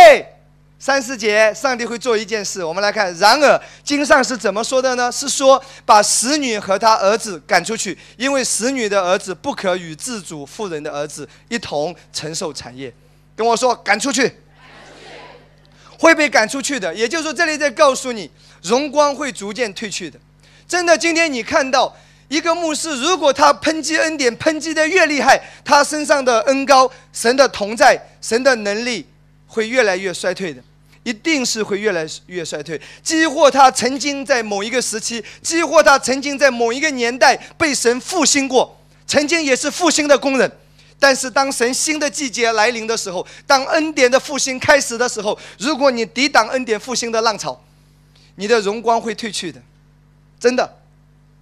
[0.79, 2.63] 三四节，上帝会做一件事。
[2.63, 5.12] 我们来看，然而经上是怎么说的呢？
[5.12, 12.93] 是说把使女和她儿子赶出去，因为使女的儿子不可与自主妇人的儿子一同承受产业。
[13.36, 14.31] 跟我说，赶出去，
[15.97, 16.93] 会被赶出去的。
[16.93, 18.29] 也就是说，这里在告诉你，
[18.62, 20.19] 荣光会逐渐褪去的。
[20.67, 21.95] 真的，今天你看到
[22.27, 29.07] 一个牧师，如果他抨击恩典抨击的越厉害，他身上的恩高、神的同在、神的能力。
[29.53, 30.61] 会越来越衰退的，
[31.03, 32.79] 一定是会越来越衰退。
[33.03, 40.51] 激活他曾经在某一个时期，激活他曾经在某一个年代被神复兴过，曾经也是复兴的工人。
[40.99, 47.61] 但是当神新的季节来临的时候，当恩典的复兴开始的时候，如果你抵挡恩典复兴的浪潮，
[48.35, 49.61] 你的荣光会褪去的。
[50.39, 50.77] 真的，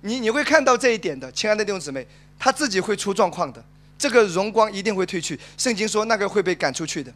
[0.02, 2.06] 你你会看到这一点的，亲爱的弟兄姊妹，
[2.38, 3.64] 他自己会出状况的。
[3.98, 5.40] 这个荣光一定会褪去。
[5.58, 7.14] 圣经说那个会被赶出去的。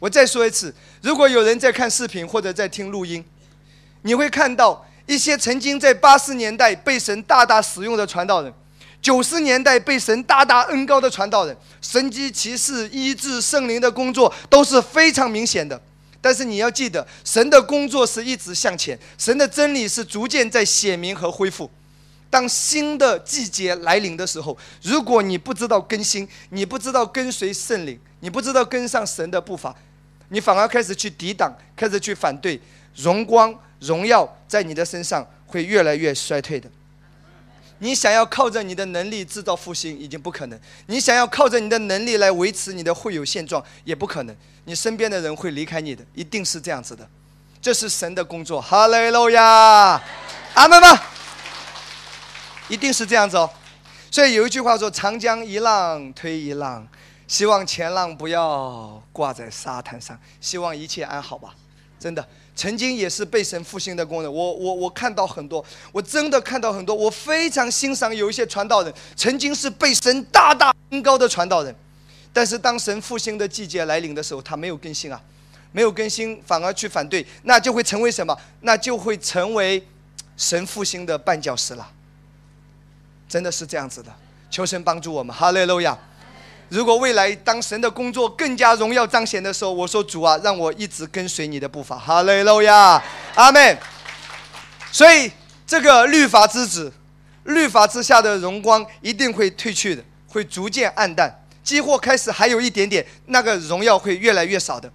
[0.00, 3.24] 我再说一次，如果有人在看视频或者在听录音，
[4.02, 8.52] 你会看到一些曾经在八十年代被神大大使用的传道人，
[9.02, 15.80] 九十年代被神大大恩高的传道人，神机骑士医治圣灵的工作都是非常明显的。
[16.22, 21.70] 但是你要记得，神的工作是一直向前，神的真理是逐渐在显明和恢复。
[22.28, 29.74] 当新的季节来临的时候，如果你不知道更新，你不知道跟随圣灵，你不知道跟上神的步伐。
[30.30, 32.58] 你反而开始去抵挡，开始去反对，
[32.96, 36.70] 荣光、荣耀在你的身上会越来越衰退的。
[37.78, 44.36] 你想要靠着你的能力制造复兴，已经不可能；你想要靠着你的能力来维持你的会有现状，也不可能。
[44.64, 47.08] 你身边的人会离开你的，一定是这样子的。
[47.60, 50.00] 这是神的工作，哈利路亚，
[50.54, 51.10] 阿门吧？
[52.68, 53.50] 一定是这样子哦。
[54.10, 56.86] 所以有一句话说：“长江一浪推一浪。”
[57.30, 61.54] 希望前浪不要挂在沙滩上，希望一切安好吧。
[61.96, 64.34] 真的，曾经也是被神复兴的工人。
[64.34, 66.92] 我我我看到很多，我真的看到很多。
[66.92, 71.72] 我非常欣赏有一些传道人，曾经是被神大大恩高的传道人，
[72.32, 75.22] 但是当神复兴的季节来临的时候，他没有更新啊，
[75.70, 78.36] 没有更新，反而去反对，那就会成为什么？
[78.62, 79.86] 那就会成为
[80.36, 81.88] 神复兴的绊脚石了。
[83.28, 84.12] 真的是这样子的，
[84.50, 85.96] 求神帮助我们，哈利路亚。
[86.70, 91.98] 如果未来当神的工作更加荣耀彰显的时候，我说主啊，让我一直跟随你的步伐。
[91.98, 93.02] 哈利路亚，
[93.34, 93.76] 阿门。
[94.92, 95.30] 所以
[95.66, 96.92] 这个律法之子，
[97.42, 101.44] 律法之下的荣光一定会褪去的，会逐渐暗淡。
[101.64, 104.90] 几乎开始还有一点点，那个荣耀会越来越少的。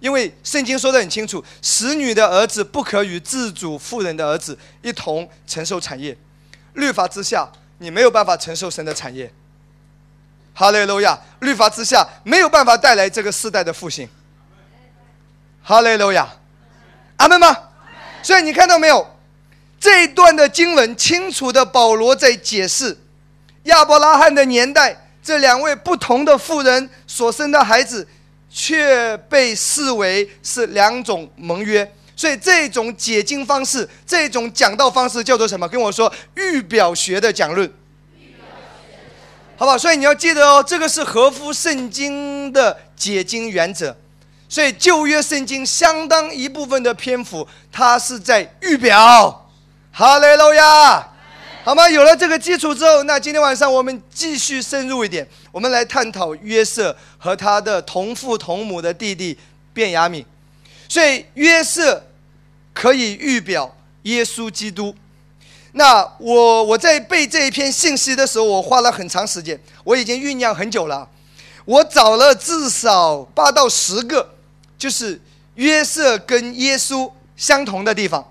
[0.00, 6.16] 因为圣经说的很清楚，使女的儿子不可与自主妇人的儿子一同承受产业。
[6.72, 7.48] 律法之下，
[7.78, 9.32] 你没有办法承受神的产业。
[10.54, 11.18] 哈利路亚！
[11.40, 14.08] 律法之下没有办法带来这个世代的复兴。
[15.62, 16.26] 哈利路亚！
[17.18, 17.54] 阿门吗？
[18.22, 19.06] 所以你看到没有？
[19.78, 22.96] 这一段的经文清楚的，保罗在解释
[23.64, 28.08] 亚伯拉罕的年代，这两位不同的妇人所生的孩子。
[28.56, 35.68] 却被视为是两种盟约，所以这种解经方式，这种讲道方式叫做什么？
[35.68, 37.68] 跟我说预表学的讲论，
[39.56, 39.78] 好不好？
[39.78, 43.96] 所以你要记得哦，这个是合乎圣经的解经原则。
[44.48, 49.48] 所以旧约圣经相当一部分的篇幅，它是在预表。
[49.92, 51.08] 哈雷路亚。
[51.64, 51.88] 好吗？
[51.88, 59.38] 有了这个基础之后，那今天晚上我们继续深入一点，我们来探讨约瑟和他的同父同母的弟弟
[59.72, 60.24] 卞雅敏。
[60.88, 62.04] 所以约瑟
[62.74, 64.94] 可以预表耶稣基督。
[65.76, 71.08] 那我我在背这一篇信息的时候，我花了很长时间，我已经酝酿很久了。
[71.64, 74.34] 我找了至少八到十个，
[74.78, 75.20] 就是
[75.56, 78.24] 约瑟跟耶稣相同的地方。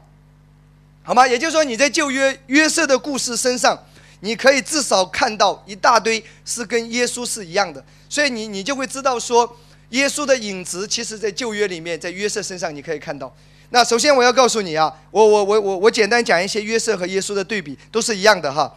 [1.04, 1.28] 好吗？
[1.28, 3.78] 也就是说，你在旧约约瑟的故事身上，
[4.22, 9.58] 你可以至少看到一大堆是跟耶稣是一样的，所以你你就会知道说，
[9.90, 13.36] 耶稣的影子其实在旧约里面，在约瑟身上你可以看到。
[13.74, 18.72] 那首先我要告诉你啊，我我我我我简单讲一些约瑟和耶稣的对比，都是一样的哈。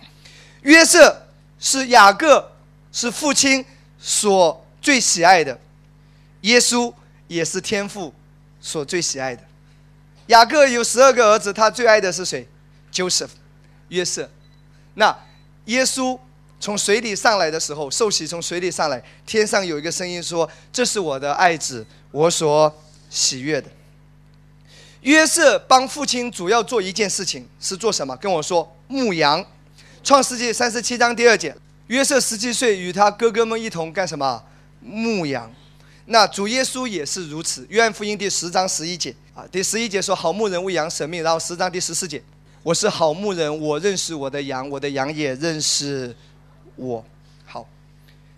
[0.63, 1.15] 约瑟
[1.61, 2.53] 是雅各
[2.91, 3.63] 是父亲
[3.99, 5.61] 所最喜爱的，
[6.41, 6.91] 耶稣
[7.29, 8.15] 也是天父
[8.59, 9.43] 所最喜爱的。
[10.29, 12.49] 雅各有十二个儿子，他最爱的是谁
[12.91, 13.29] ？Joseph，
[13.89, 14.31] 约瑟。
[14.95, 15.15] 那
[15.67, 16.19] 耶稣
[16.59, 22.75] 从水里上来的时候，受洗从水里上来，天上有一个声音说：“这是我的爱子，我所
[23.11, 23.69] 喜悦的。”
[25.07, 28.17] 约瑟帮父亲主要做一件事情是做什么？
[28.17, 29.45] 跟我说牧羊。
[30.03, 34.43] 创世纪三十七章第二节，约瑟十七岁，与他哥哥们一同干什么？
[34.81, 35.49] 牧羊。
[36.07, 37.65] 那主耶稣也是如此。
[37.71, 39.15] 约翰福音第十章十一节。
[39.33, 42.21] 啊，第十一节说好牧人为羊舍命，然后十章第十四节，
[42.65, 46.13] 我是好牧人，我认识我的羊，我的羊也认识
[46.75, 47.05] 我。
[47.45, 47.65] 好，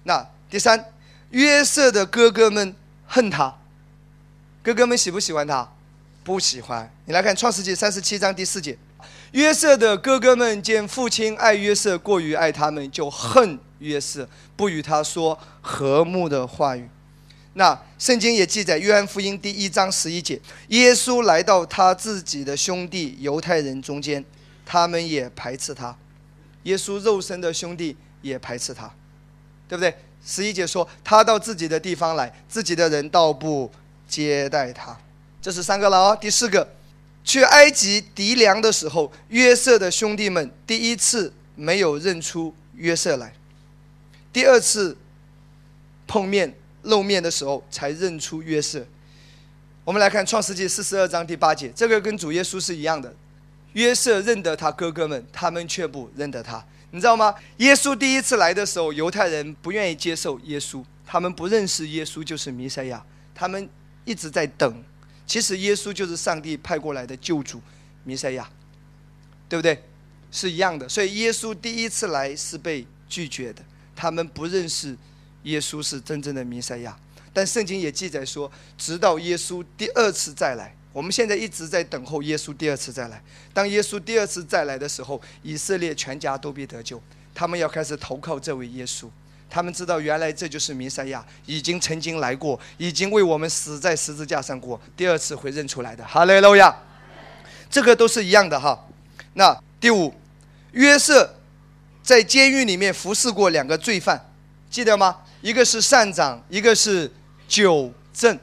[0.03, 0.85] 那第三，
[1.31, 2.77] 约瑟的哥哥们
[3.07, 3.57] 恨他，
[4.63, 5.67] 哥哥们喜不喜欢他？
[6.29, 6.93] 不喜欢。
[7.07, 8.77] 你来看创世纪三十七章第四节，
[9.33, 16.87] 约瑟的哥哥们见父亲爱约瑟过于爱他们，就恨约瑟，不与他说和睦的话语。
[17.55, 20.39] 那圣经也记载，约翰福音第一章十一节，
[20.69, 24.23] 耶稣来到他自己的兄弟犹太人中间，
[24.67, 25.97] 他们也排斥他。
[26.65, 28.93] 耶稣肉身的兄弟也排斥他，
[29.67, 29.97] 对不对？
[30.23, 33.73] 十一节说，他到自己的地方来，自己的人倒不
[34.07, 34.95] 接待他。
[35.41, 36.19] 这是三个了哦。
[36.21, 36.69] 第四个，
[37.25, 43.35] 去埃及敌粮的时候，约瑟的兄弟们第一次没有认出约瑟来，
[44.33, 44.97] 第二次
[46.07, 46.55] 碰面。
[46.83, 48.83] 露面的时候才认出约瑟。
[49.85, 53.13] 我们来看创世纪四十二章第八节，这个跟主耶稣是一样的。
[53.73, 56.65] 约瑟认得他哥哥们，他们却不认得他。
[56.93, 57.35] 你知道吗？
[57.59, 63.69] 耶稣第一次来的时候，犹太人不愿意接受耶稣，他们不认识耶稣就是弥赛亚，他们
[64.05, 64.83] 一直在等。
[65.29, 67.61] 其实耶稣就是上帝派过来的救主，
[68.03, 68.51] 弥赛亚，
[69.49, 69.81] 对不对？
[70.33, 70.89] 是一样的。
[70.89, 73.63] 所以耶稣第一次来是被拒绝的，
[73.95, 74.97] 他们不认识。
[75.45, 76.99] 耶稣是真正的弥赛亚，
[77.33, 83.23] 但圣经也记载说，直到耶稣第二次再来，我们现在一直在等候耶稣第二次再来。
[83.55, 87.01] 当耶稣第二次再来的时候，以色列全家都必得救，
[87.33, 89.09] 他们要开始投靠这位耶稣。
[89.51, 96.05] 他们知道，原来这就是弥赛亚，已经曾经来过，已经为我们死在十字架上过，第二次会认出来的。
[96.05, 96.75] 哈雷路亚，
[97.71, 98.87] 这个都是一样的哈。
[99.35, 100.15] 那第五，
[100.73, 101.35] 约瑟
[102.03, 104.31] 在监狱里面服侍过两个罪犯，
[104.71, 105.17] 记得吗？
[105.41, 107.11] 一个是善长，一个是
[107.47, 108.39] 九正，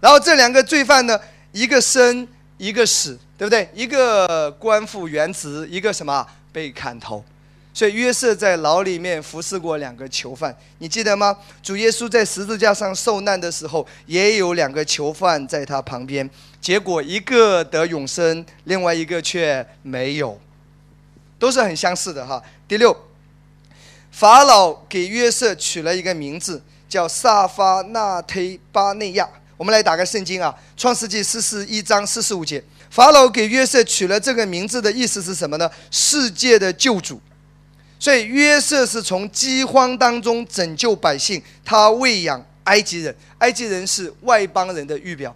[0.00, 1.20] 然后这两个罪犯呢，
[1.52, 3.68] 一个生，一个死，对不对？
[3.74, 7.24] 一个官复原职，一个什么被砍头。
[7.74, 11.36] 所以约瑟在牢里面服侍过两个囚犯，你记得吗？
[11.60, 20.40] 主耶稣在十字架上受难的时候，也有两个囚犯在他旁边，结果一个得永生，另外一个却没有，
[21.36, 22.40] 都是很相似的哈。
[22.68, 22.96] 第六。
[24.12, 29.28] 法老给约瑟取了一个名字，叫萨发纳忒巴内亚。
[29.56, 32.62] 我们来打开圣经啊，《创世纪四十一章四十五节。
[32.90, 35.68] 法老给约瑟取了这个名字的意思是什么呢？
[35.90, 37.20] 世界的救主。
[37.98, 45.34] 所以约瑟是从饥荒当中拯救百姓，他喂养埃及人，埃及人是外邦人的预表，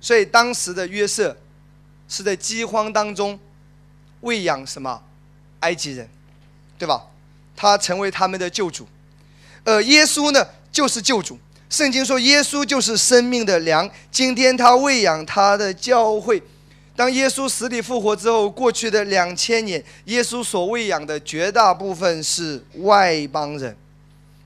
[0.00, 1.36] 所以当时的约瑟
[2.08, 3.38] 是在饥荒当中
[4.20, 5.02] 喂养什么
[5.60, 6.08] 埃及人，
[6.78, 7.02] 对吧？
[7.56, 8.86] 他成为他们的救主，
[9.64, 11.38] 呃，耶稣呢就是救主。
[11.68, 16.40] 圣经说耶稣就是生命的粮，今天他喂养他的教会。
[16.96, 23.76] 当耶稣死里复活之后，过去的两千年，耶稣所喂养的绝大部分是外邦人。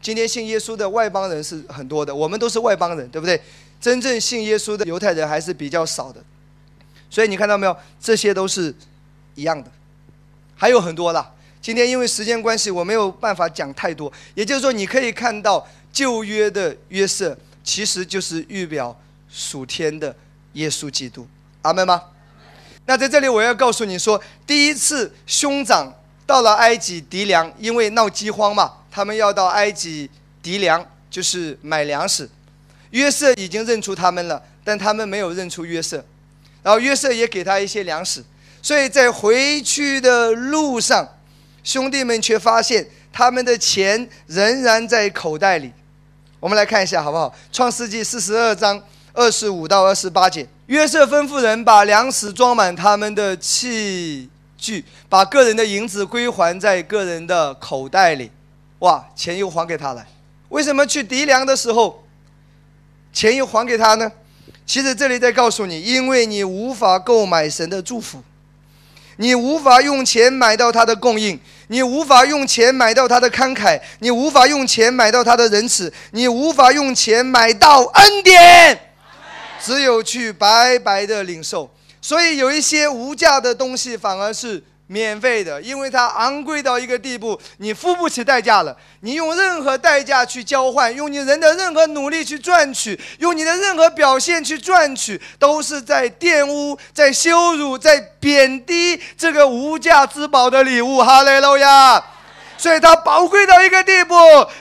[0.02, 3.40] 今天信耶稣的外邦人是很多的，我们都是外邦人，对不对？
[3.80, 6.20] 真正信耶稣的犹太人还是比较少的。
[7.08, 7.76] 所以你看到没有？
[8.00, 8.74] 这些都是
[9.36, 9.70] 一样的，
[10.56, 11.32] 还有很多啦。
[11.62, 14.12] 今天因为时间关系，我没有办法讲太多。
[14.34, 18.98] 也就是说，你可以看到旧约的约瑟，其实就是预表
[19.28, 20.16] 属天的
[20.54, 21.26] 耶稣基督。
[21.62, 22.02] 阿门吗？
[22.86, 25.92] 那在这里我要告诉你说，第一次兄长
[26.26, 30.10] 到了埃及籴粮，因为闹饥荒嘛，他们要到埃及
[30.42, 32.28] 籴粮，就是买粮食。
[32.90, 36.04] 约瑟已经认出他们了，但他们没有认出约瑟。
[36.62, 38.24] 然后约瑟也给他一些粮食，
[38.60, 41.08] 所以在回去的路上，
[41.62, 45.72] 兄弟们却发现他们的钱仍然在口袋里。
[46.40, 47.32] 我们来看一下好不好？
[47.52, 50.46] 创世纪四十二章二十五到二十八节。
[50.70, 58.30] 约瑟吩咐人把粮食装满他们的器具，把个人的银子归还在个人的口袋里。
[58.78, 60.06] 哇，钱又还给他了。
[60.48, 62.04] 为什么去敌粮的时候，
[63.12, 64.12] 钱又还给他呢？
[64.64, 68.22] 其实这里在告诉你，因为你无法购买神的祝福，
[69.16, 78.89] 你无法用钱买到他的供应，你无法用钱买到他的慷慨，你无法用钱买到他的仁慈，你无法用钱买到恩典。
[79.62, 88.76] 只有去白白的领受，所以有一些无价的东西反而是免费的，因为它昂贵到一个地步，你付不起代价了。
[89.02, 100.98] 你用任何代价去交换，用你人的任何努力去赚取，用你的任何表现去赚取，都是在玷污、在羞辱、在贬低这个无价之宝的礼物。
[100.98, 102.02] 哈利路亚。
[102.60, 104.14] 所以它宝贵到一个地步，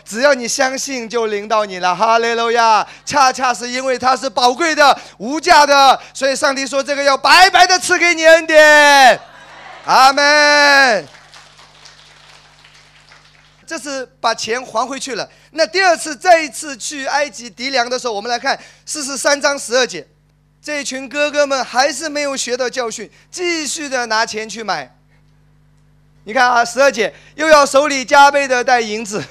[0.06, 1.94] 只要你相信，就领到你了。
[1.94, 2.88] 哈利路亚！
[3.04, 9.20] 恰恰是因为它是宝贵的、无价的，所以上帝说这个要白白的赐给你恩典。
[9.84, 11.06] 阿门。
[13.68, 15.30] 这是把钱还回去了。
[15.52, 20.08] 那第二次再一次去埃及籴粮的时候，我们来看四十三章十二节，
[20.64, 24.96] 这群哥哥们还是没有学到教训，继续的拿钱去买。
[26.24, 29.24] 你看啊，十二姐又要手里加倍的带银子，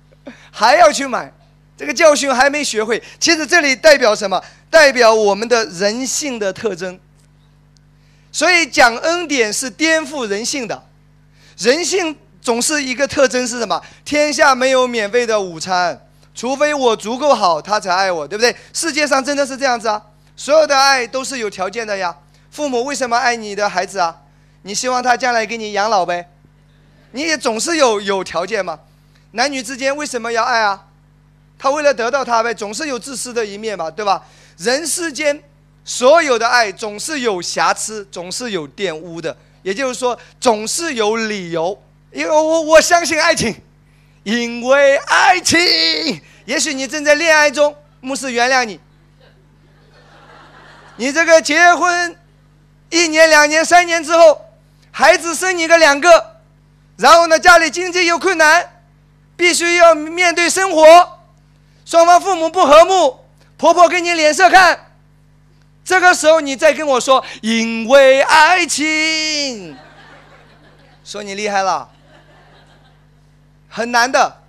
[0.52, 1.32] 还要去买，
[1.76, 3.02] 这个教训还没学会。
[3.18, 4.42] 其实这里代表什么？
[4.70, 6.98] 代表我们的人性的特征。
[8.30, 10.84] 所以讲恩典是颠覆人性的，
[11.58, 13.80] 人性总是一个特征是什么？
[14.04, 18.54] 天下没有免费的午餐，除非我足够好，他才爱我，对不对？
[18.72, 20.02] 世界上真的是这样子啊，
[20.36, 22.16] 所有的爱都是有条件的呀。
[22.50, 24.22] 父母为什么爱你的孩子啊？
[24.62, 26.28] 你希望他将来给你养老呗？
[27.14, 28.76] 你也总是有有条件嘛？
[29.30, 30.84] 男女之间为什么要爱啊？
[31.56, 34.20] 他为了得到他呗，总是有自私的一面嘛，对吧？
[34.58, 35.40] 人世间
[35.84, 41.80] 所有的爱总是有瑕疵，总是有玷污的，也就是说，总是有理由。
[42.10, 43.54] 因为我我相信爱情，
[44.24, 46.20] 因为爱情。
[46.46, 48.80] 也许你正在恋爱中，牧师原谅你。
[50.96, 52.16] 你这个结婚
[52.90, 54.40] 一年、两年、三年之后，
[54.90, 56.33] 孩子生你个两个。
[56.96, 58.82] 然后呢，家里经济又困难，
[59.36, 61.18] 必须要面对生活，
[61.84, 63.18] 双方父母不和睦，
[63.56, 64.92] 婆婆给你脸色看，
[65.84, 69.76] 这个时候你再跟我说因为爱情，
[71.04, 71.90] 说你厉害了，
[73.68, 74.42] 很难的。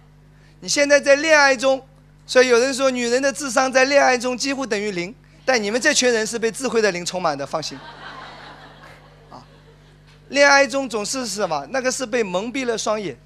[0.59, 1.83] 你现在在恋爱中，
[2.25, 7.77] 所以有人说女人的智商在恋爱中几乎等于零，但你们这群人是被智慧的零充满的，放心。
[10.29, 11.65] 恋爱中总是什么？
[11.69, 13.17] 那个是被蒙蔽了双眼，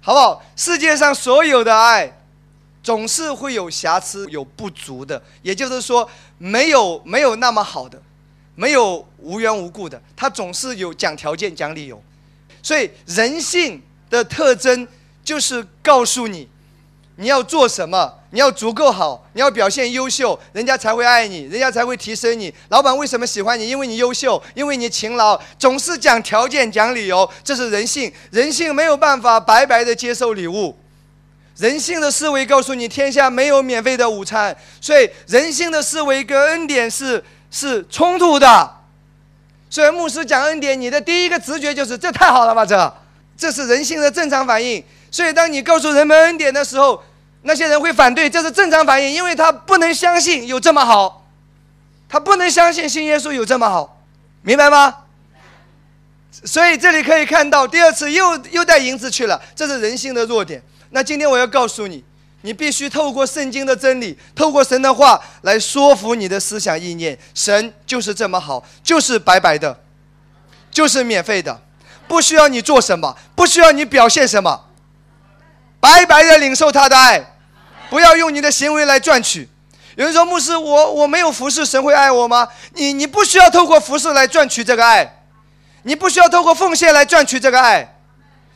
[0.00, 0.42] 好不好？
[0.56, 2.20] 世界上所有的爱，
[2.82, 5.22] 总是会有瑕疵、有不足的。
[5.42, 6.08] 也就是说，
[6.38, 8.00] 没有没有那么好的，
[8.54, 12.02] 没有无缘无故的，它总是有讲条件、讲理由。
[12.62, 14.86] 所以人性的特征
[15.24, 16.48] 就是告诉你。
[17.16, 18.18] 你要做什么？
[18.30, 22.52] 你要足够好，你要表现优秀，人家才会爱你，人家才会提升你。
[22.70, 23.68] 老板为什么喜欢你？
[23.68, 25.38] 因为你优秀，因为你勤劳。
[25.58, 28.10] 总是讲条件、讲理由，这是人性。
[28.30, 30.74] 人性没有办法白白的接受礼物，
[31.58, 34.56] 人性的思维告诉你，天下没有免费的午餐。
[34.80, 38.76] 所以，人性的思维跟恩典是是冲突的。
[39.68, 42.64] 所以，牧师讲恩典，你的第一个直觉就是这太好了吧？
[42.64, 42.94] 这
[43.36, 44.82] 这是人性的正常反应。
[45.12, 47.00] 所以，当你告诉人们恩典的时候，
[47.42, 51.28] 那些人会反对，这是正常反应，因为他不能相信有这么好，
[52.08, 54.00] 他不能相信信耶稣有这么好，
[54.40, 54.96] 明白吗？
[56.44, 60.62] 所以这里可以看到，第二次又又带银子去了，这是人性的弱点。
[60.90, 62.02] 那今天我要告诉你，
[62.40, 67.18] 你必须透过圣经的真理，透过神的话来说服你的思想意念。
[67.34, 69.78] 神就是这么好，就是白白的，
[70.70, 71.60] 就是免费的，
[72.08, 74.68] 不需要你做什么，不需要你表现什么，
[75.82, 77.26] 白白的领受他的爱。
[77.90, 79.50] 不要用你的行为来赚取。
[79.96, 85.24] 有人说：“牧师，我我没有服侍，神会爱我吗？”你你不需要透过服侍来赚取这个爱，
[85.82, 87.96] 你不需要透过奉献来赚取这个爱，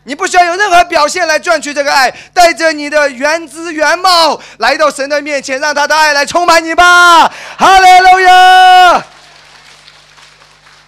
[0.05, 2.11] 你不需要有任何表现来赚取这个爱。
[2.33, 7.29] 带着你的原汁原貌来到神的面前，让他的爱来充满你吧。
[7.59, 9.05] 哈利路亚！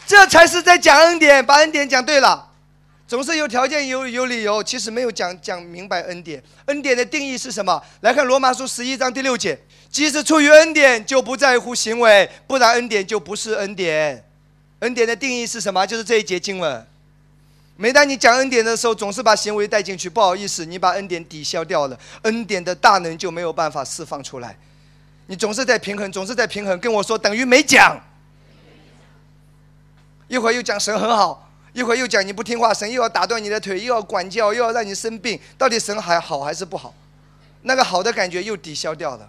[0.06, 2.47] 这才是在讲恩典，把恩典讲对了。
[3.08, 6.42] 总是有条件有有理由，其实没有讲讲明白恩典。
[6.66, 7.82] 恩典的定义是什么？
[8.02, 14.22] 来看罗马书十一章第六节：即使出于恩典，就不在乎行为，不然恩典就不是恩典。
[14.80, 15.86] 恩典的定义是什么？
[15.86, 16.86] 就是这一节经文。
[17.76, 24.54] 每当你讲恩典的时候，总是把行为带进去，不好意思，你把恩典抵消掉了，恩典的大能就没有办法释放出来。
[25.28, 27.98] 你总是在平衡，总是在平衡，跟我说等于没讲。
[30.26, 31.47] 一会儿又讲神很好。
[31.72, 36.94] 一会儿又讲你不听话，神又要打断你的腿，又要管教，又要让你生病，到底神还好还是不好？
[37.62, 39.28] 那个好的感觉又抵消掉了，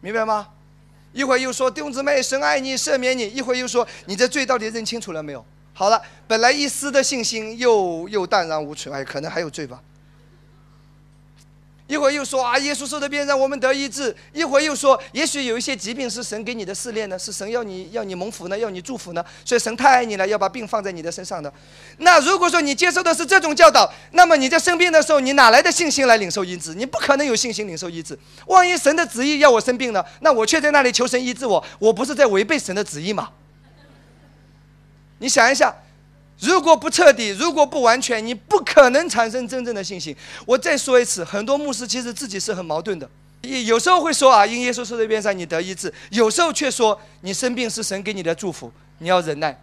[0.00, 0.48] 明白吗？
[1.12, 5.44] 一会儿又说弟兄姊妹，神爱你，赦免你；一会儿又说你这罪到底认清楚了没有？
[5.74, 9.80] 好了，本来一丝的信心又又淡然无存，哎，可能还有罪吧。
[11.92, 21.52] 一会儿又说啊，耶稣受的鞭让我们得医治；一会儿又说，也许有一些疾病是神给你的试炼呢，是神要你要你蒙福呢，要你祝福呢，所以神太爱你了，要把病放在你的身上的。
[21.98, 26.72] 那如果说你接受的是这种教导，那么你在生病的时候，你哪来的信心来领受医治？
[26.72, 28.18] 你不可能有信心领受医治。
[28.46, 30.02] 万一神的旨意要我生病呢？
[30.20, 33.28] 那我却在那里求神医治我，我不是在违背神的旨意吗？
[35.18, 35.74] 你想一下。
[36.42, 40.14] 如果不彻底，如果不完全，你不可能产生真正的信心。
[40.44, 43.08] 我再说一次，很多牧师其实自己是很矛盾的，
[43.64, 49.56] 有时候会说啊，因耶稣受的鞭伤你得医治，有时候却说你生病是神给你的祝福，你要忍耐。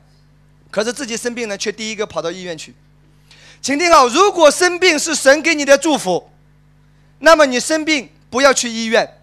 [0.71, 2.73] 可是自己生病呢，却第一个跑到医院去。
[3.61, 6.29] 请听好，如果生病是神给你的祝福，
[7.19, 9.17] 那么你生病不要去医院，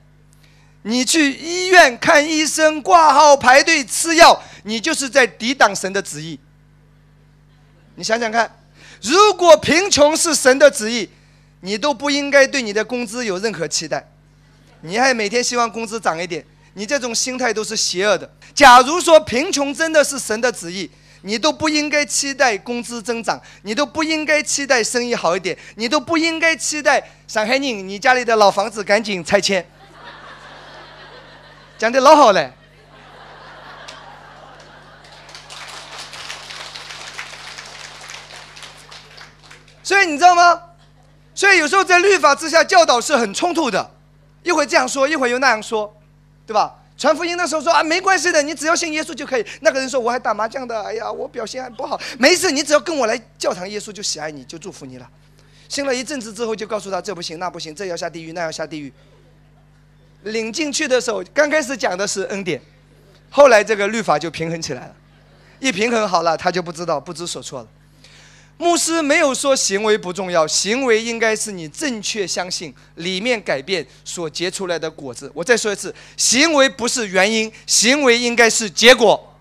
[0.82, 6.38] 你去医院看医生、挂号、排队吃药，你就是在抵挡神的旨意。
[7.96, 8.50] 你想想看，
[9.02, 11.08] 如果贫穷是神的旨意，
[11.60, 14.06] 你都不应该对你的工资有任何期待，
[14.82, 16.44] 你还每天希望工资涨一点，
[16.74, 18.30] 你这种心态都是邪恶的。
[18.54, 20.90] 假如说贫穷真的是神的旨意，
[21.22, 29.66] 你都不应该期待工资增长，你都不应该期待生意好一点，你都不应该期待上海人你家里的老房子赶紧拆迁，
[31.78, 32.52] 讲的老好了。
[39.86, 40.60] 所以你知道吗？
[41.32, 43.88] 所以有时候在律法之下教导是很冲突的，
[44.42, 45.96] 一会这样说，一会又那样说，
[46.44, 46.74] 对吧？
[46.98, 49.46] 传福音的时候说啊，没关系的，你只要信耶稣就可以。
[49.60, 55.08] 那个人说我还打麻将的，哎呀，我表现还不好，没事，你只要跟我来教堂，耶稣就喜爱你，就祝福你了。
[55.68, 58.92] 信了一阵子之后，就告诉他这不行那不行，这要下地狱那要下地狱。
[60.24, 62.60] 领进去的时候，刚开始讲的是恩典，
[63.30, 64.96] 后来这个律法就平衡起来了，
[65.60, 67.68] 一平衡好了，他就不知道不知所措了。
[68.58, 75.30] 牧师没有说行为不重要，行为应该是你正确相信里面改变所结出来的果子。
[75.34, 79.34] 我再说一次，行为不是原因，行为应该是结果。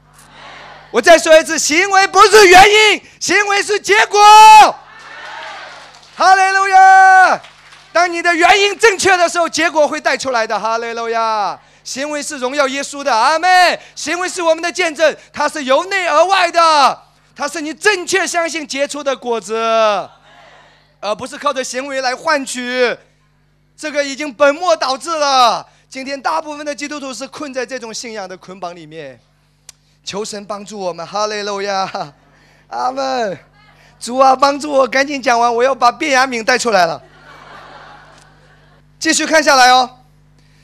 [0.92, 4.20] 我再说一次，行为不是原因，行为是结果。
[6.16, 7.42] 哈利路亚！
[7.92, 10.60] 当你的原因正确的时候，结果会带出来的。
[10.60, 11.58] 哈利路亚！
[11.84, 17.02] 行为是荣耀耶稣的，阿妹，行为是我们的见证，它是由内而外的。
[17.36, 19.54] 它是你正确相信结出的果子，
[21.02, 22.98] 而不是靠着行为来换取。
[23.76, 25.68] 这个已经本末倒置了。
[25.90, 29.20] 今天大部分的基督徒是困在这种信仰的捆绑里面。
[30.04, 32.14] 求神帮助我们，哈利路亚，
[32.68, 33.38] 阿门。
[34.00, 37.02] 主啊，帮助我，赶紧讲完，我要把卞雅敏带出来了。
[39.00, 40.00] 继续看下来哦。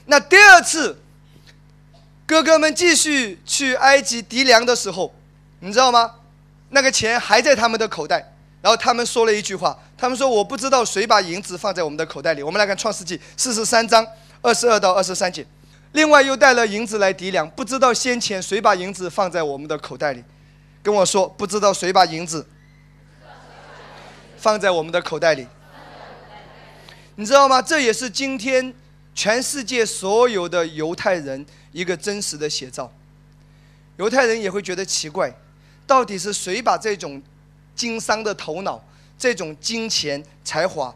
[0.05, 1.01] 那第二次，
[2.26, 5.13] 哥哥们继续去埃及籴粮的时候，
[5.59, 6.15] 你知道吗？
[6.72, 8.17] 那个钱还在他们的口袋，
[8.61, 14.05] 然后他们说了一句话，他们说：“我不知道谁把银子放在我们的口袋里。”我们来看《创世纪》四十三章
[14.41, 15.45] 二十二到二十三节。
[15.91, 20.24] 另外又带了银子来抵粮，不知道先前谁把银子放在我们的口袋里，
[20.82, 22.47] 跟我说不知道谁把银子。
[24.38, 25.45] 放在我们的口袋里。
[27.15, 27.61] 你知道吗？
[27.61, 28.74] 这也是今天
[29.13, 31.95] 全世界所有的犹太人一个。
[31.95, 32.91] 真实的写照。
[33.97, 35.32] 犹太人也会觉得奇怪，
[35.91, 37.21] 到底是谁把这种
[37.75, 38.81] 经商的头脑、
[39.17, 40.95] 这种金钱才华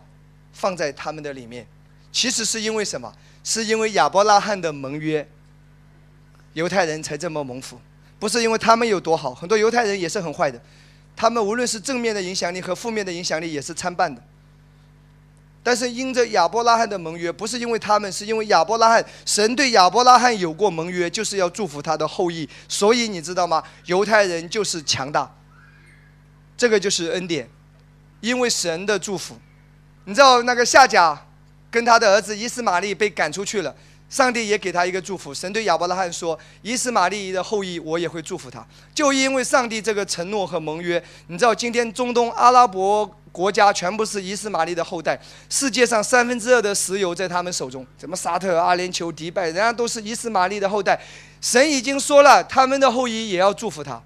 [0.53, 1.67] 放在他们的里面？
[2.13, 3.13] 其实是因为什么？
[3.43, 5.27] 是因为亚伯拉罕的盟约，
[6.53, 7.77] 犹太人才这么蒙福。
[8.17, 10.57] 不是因为他们有多好，很多犹太人也是很坏的。
[11.13, 14.23] 他们无论是正面的影响力和负面的影响力也是参半的。
[15.65, 22.47] 但是因着亚伯拉罕的盟约，不是因为他们，是因为亚伯拉罕，神对亚伯拉罕有过盟约，就是要祝福他的后裔。
[22.69, 23.63] 所以你知道吗？
[23.85, 25.35] 犹太人就是强大，
[26.55, 27.49] 这个就是恩典，
[28.21, 29.35] 因为神的祝福。
[30.03, 31.19] 你知道那个夏甲
[31.71, 33.75] 跟他的儿子伊斯玛利被赶出去了，
[34.09, 35.33] 上帝也给他一个祝福。
[35.33, 43.09] 神对亚伯拉罕说：“伊斯玛利的后裔，我也会祝福他。”就因为上帝这个承诺和盟约，你知道今天中东阿拉伯。
[43.35, 47.85] 国家全部是伊斯玛利的后代，世界上三分之二的石油在他们手中。
[47.99, 50.97] 什么沙特、阿联酋、迪拜，人家都是伊斯玛利的后代。
[51.41, 54.01] 神已经说了，他们的后裔也要祝福他。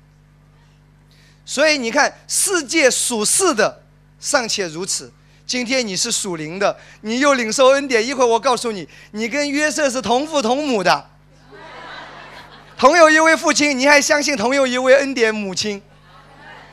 [1.45, 3.83] 所以你看，世界属世的
[4.19, 5.13] 尚且如此，
[5.49, 8.05] 今天你是属灵的，你又领受恩典。
[8.05, 11.09] 一会儿我告诉你，你跟约瑟是同父同母的，
[12.77, 15.81] 同有一位父亲，你还相信同有一位恩典母亲？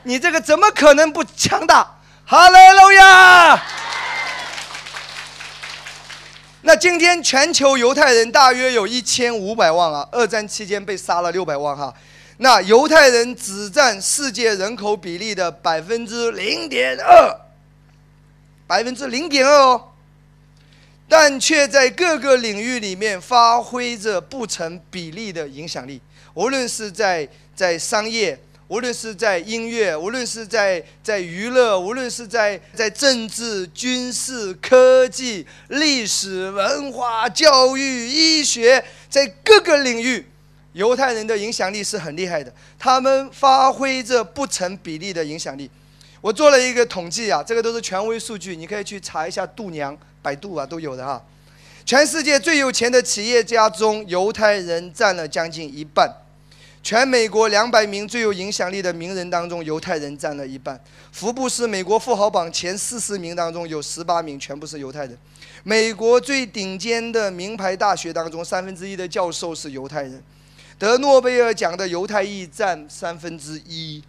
[0.02, 2.00] 你这个怎么可能不强大？
[2.26, 3.62] 哈利路亚！
[6.60, 11.94] 那今天全球犹太人大约有一千五百万啊，二战期间被杀了六百万哈。
[12.36, 17.45] 那犹太人只占世界人口比例的百分之零点二，
[18.66, 19.92] 百分之零点二哦，
[21.08, 26.00] 但却在各个领域里面发挥着不成比例的影响力，
[26.34, 28.38] 无论是在在商业。
[28.68, 40.26] 无论是在音乐，无论是在在娱乐，无论是在在政治、军事、科技、历史文化、教育、医学，在各个领域，
[40.72, 42.52] 犹太人的影响力是很厉害的。
[42.76, 45.70] 他们发挥着不成比例的影响力。
[46.26, 51.22] 我做了一个统计啊，这个都是权威数据，你可以去查一下度娘、百度啊都有的哈。
[51.84, 56.12] 全世界最有钱的企业家中，犹太人占了将近一半。
[56.82, 60.80] 全美国两百名最有影响力的名人当中，犹太人占了一半。
[61.12, 65.16] 福布斯美国富豪榜前四十名当中，有十八名全部是犹太人。
[65.62, 70.20] 美国最顶尖的名牌大学当中，三分之一的教授是犹太人。
[70.76, 74.02] 得诺贝尔奖的犹太裔占三分之一。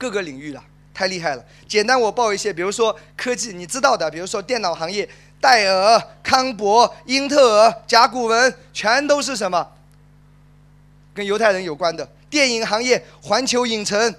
[0.00, 1.44] 各个领域了，太厉害了。
[1.68, 5.06] 简单我报一些，比如说科技，你知道的，比如说电脑行业，
[5.38, 9.68] 戴尔、康柏、英特尔、甲骨文，全都是什么？
[11.12, 14.14] 跟犹太人有关的电影行业，环球影城、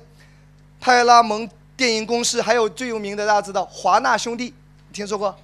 [0.79, 4.53] 派拉蒙电影公司，还有最有名的大家知道华纳兄弟，
[4.93, 5.35] 听说过？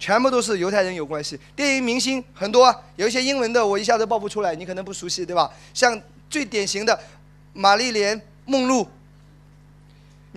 [0.00, 1.38] 全部都是犹太人有关系。
[1.54, 5.48] 电影明星很多，有一些英文的我一下子报不出来，你可能不熟悉，对吧？
[5.72, 6.98] 像最典型的
[7.52, 8.88] 玛丽莲梦露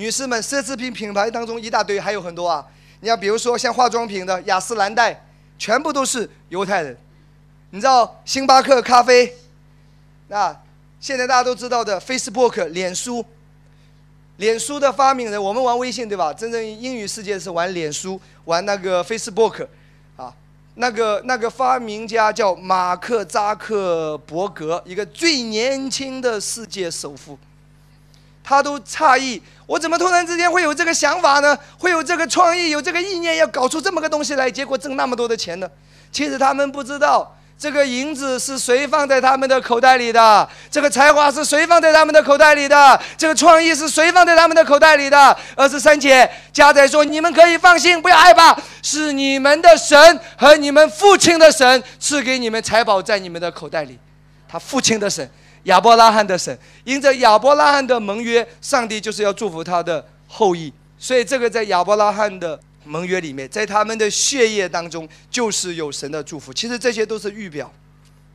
[0.02, 2.66] 女士们，奢侈品品牌当中一大堆，还有很多啊。
[3.02, 5.24] 你要比如说像化妆品的雅诗兰黛，
[5.60, 6.98] 全部都是犹太人。
[7.70, 9.32] 你知道星巴克咖啡？
[10.28, 10.60] 那
[11.00, 13.24] 现在大家都知道的 Facebook 脸书，
[14.38, 16.34] 脸书的发明人，我们玩微信对吧？
[16.34, 19.68] 真正英语世界是玩脸书，玩那个 Facebook，
[20.16, 20.34] 啊，
[20.74, 27.38] 那个那个发明家叫马克扎克伯格，一个最年轻的世界首富，
[28.44, 31.58] 他都诧异，我怎么突然之间会有这个想法呢？
[31.78, 35.70] 会有这个创意，有这个意念，要搞出这么个东西来，结果挣那么多的钱呢？
[36.12, 37.36] 其实他们不知道。
[37.58, 40.50] 这个银子是谁放在他们的口袋里的？
[40.72, 43.00] 这个才华是谁放在他们的口袋里的？
[43.16, 45.38] 这个创意是谁放在他们的口袋里的？
[45.56, 54.00] 二十三节，加载说：“你们可以放心，不要害怕，是你们的神和你们父亲的神赐给你们财宝在你们的口袋里。
[54.50, 55.30] 他父亲的神，
[55.64, 60.72] 亚伯拉罕的神，因着亚伯拉罕的盟约，上帝就是要祝福他的后裔。
[60.98, 66.52] 所以这个在亚伯拉罕的。”盟约里面，在他们的血液当中，就是有神的祝福。
[66.52, 67.72] 其实这些都是预表，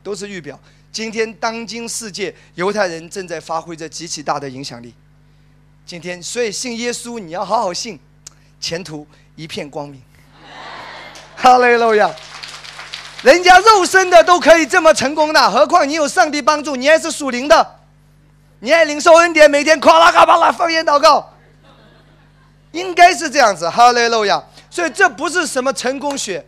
[0.05, 0.57] 都是预表。
[0.93, 4.95] 今天当今世界，犹太人正在发挥着极其大的影响力。
[5.85, 7.99] 今天，所以信耶稣，你要好好信，
[8.61, 9.05] 前途
[9.35, 10.01] 一片光明。
[11.35, 12.09] 哈利路亚！
[13.23, 17.67] 人家肉身的都可以这么成功的，何况你有上帝帮助，你还是属灵的，
[18.61, 21.33] 你还领受恩典，每天夸啦嘎巴啦方言祷告。
[22.73, 24.43] 应该是这样子，哈雷路亚。
[24.71, 26.45] 所以这不是什么成功学，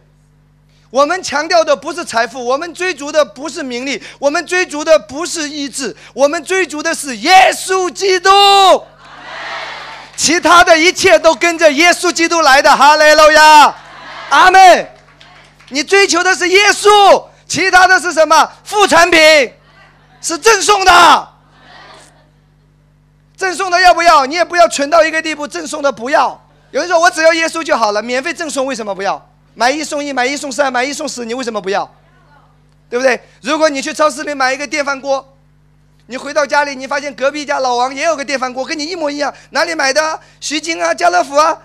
[0.90, 8.30] 我们强调的不是财富，我们追逐的不是名利，我们追逐的不是意志，我们追逐的是耶稣基督。
[10.14, 12.76] 其他的一切都跟着耶稣基督来的。
[12.76, 13.74] 哈雷路亚，
[14.28, 14.97] 阿门。
[15.70, 19.20] 你追求的是耶稣，其他的是什么副产品？
[20.20, 21.28] 是赠送的。
[23.36, 24.26] 赠送的要不要？
[24.26, 26.40] 你也不要蠢到一个地步，赠送的不要。
[26.70, 29.30] 有人说我只要耶稣就好了，免费赠送为什么不要？
[29.54, 31.88] 买一送一，买一送三，买一送十，你为什么不要？
[32.90, 33.20] 对不对？
[33.42, 35.36] 如果你去超市里买一个电饭锅，
[36.06, 40.20] 你回到家里，你发现隔壁家老王也有个电饭锅，跟你一模一样，哪里买的？
[40.40, 41.56] 徐晶啊，家乐福啊。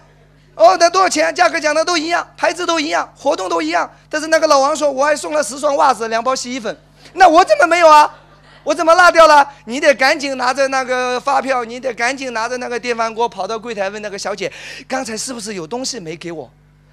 [0.56, 1.34] 哦，那多少钱？
[1.34, 3.90] 价格讲的都一样，牌子都一样，活动都一样。
[4.10, 6.78] 但是那个老王说我还送了十双袜子，两包洗衣粉，
[7.14, 8.20] 那我怎么没有啊？
[8.64, 9.46] 我怎么落掉了？
[9.66, 14.50] 你得赶紧拿着那个发票，你得赶紧拿着那个电饭锅跑到柜台问那个小姐，
[14.88, 16.50] 刚才是不是有东西没给我？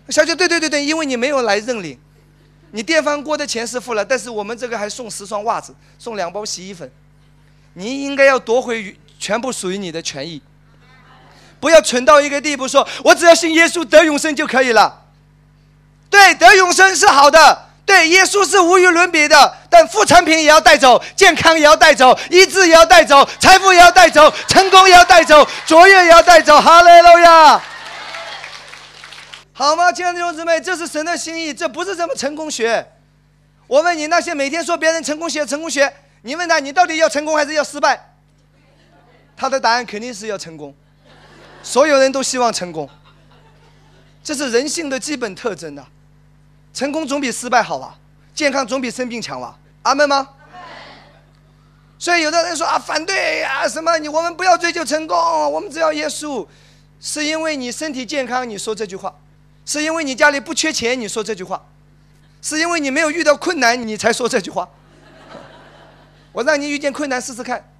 [0.08, 1.96] 小姐，对对对对，因为你没有来认领，
[2.72, 6.90] 你电饭锅的钱是付了，但是我们这个还送十双袜子，送两包洗衣粉，
[7.74, 10.42] 你应该要夺回全部属于你的权益，
[11.60, 15.02] 不要蠢到一个地步，说我只要信耶稣得永生就可以了。
[16.08, 17.66] 对，得永生是好的。
[17.86, 26.60] 对，耶稣是无与伦比的，但副产品也要带走，健康也要带走，医治也要带走，财富也要带走，成功也要带走，卓越也要带走。
[26.60, 27.60] 哈利路亚，
[29.52, 30.60] 好吗，亲爱的弟兄姊妹？
[30.60, 32.86] 这是神的心意，这不是什么成功学。
[33.66, 35.92] 我问你，那些每天说别人成功学、成功学，
[36.22, 37.98] 你问他，你到底要成功还是要失败？
[39.36, 40.72] 他的答案肯定是要成功。
[41.62, 42.88] 所有人都希望成功，
[44.22, 45.86] 这是人性的基本特征呐。
[46.72, 47.96] 成功总比失败好吧？
[48.34, 49.58] 健康总比生病强吧？
[49.82, 50.28] 阿门吗？
[51.98, 55.16] 所以有的人说啊，反对啊，什么你我们不要追求成功，
[55.52, 56.46] 我们只要耶稣。
[57.02, 59.10] 是因为你身体健康，你说这句话；
[59.64, 61.58] 是因为你家里不缺钱，你说这句话；
[62.42, 64.68] 是因为你没有遇到困难，你才说这句话。
[66.32, 67.72] 我让你遇见困难试试看，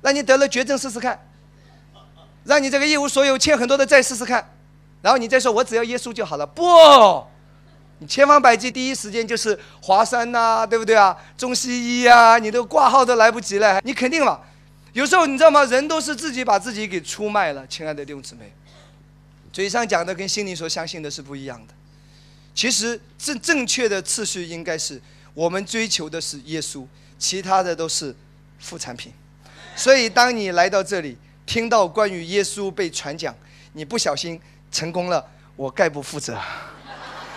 [0.00, 1.20] 让你得了绝症试试看，
[2.44, 4.52] 让你这个一无所有欠很多的债试试看，
[5.02, 6.46] 然后你再说我只要耶稣就好了。
[6.46, 6.62] 不。
[7.98, 11.14] 你千方百计，第一时间就是华山呐，对不对啊？
[11.36, 14.40] 中西医啊，你都挂号都来不及了，你肯定了。
[14.94, 15.62] 有时候你知道吗？
[15.64, 18.52] 人都是自己把自己给出卖了，亲爱的弟兄姊妹。
[19.52, 21.74] 嘴上讲的跟心里所相信的是不一样的。
[22.54, 25.00] 其实正正确的次序应该是，
[25.34, 26.86] 我们追求的是耶稣，
[27.18, 28.16] 其他的都是
[28.58, 29.12] 副产品。
[29.76, 31.18] 所以当你来到这里，
[31.50, 33.34] 听到关于耶稣被传讲，
[33.72, 34.40] 你不小心
[34.70, 36.38] 成功了，我概不负责。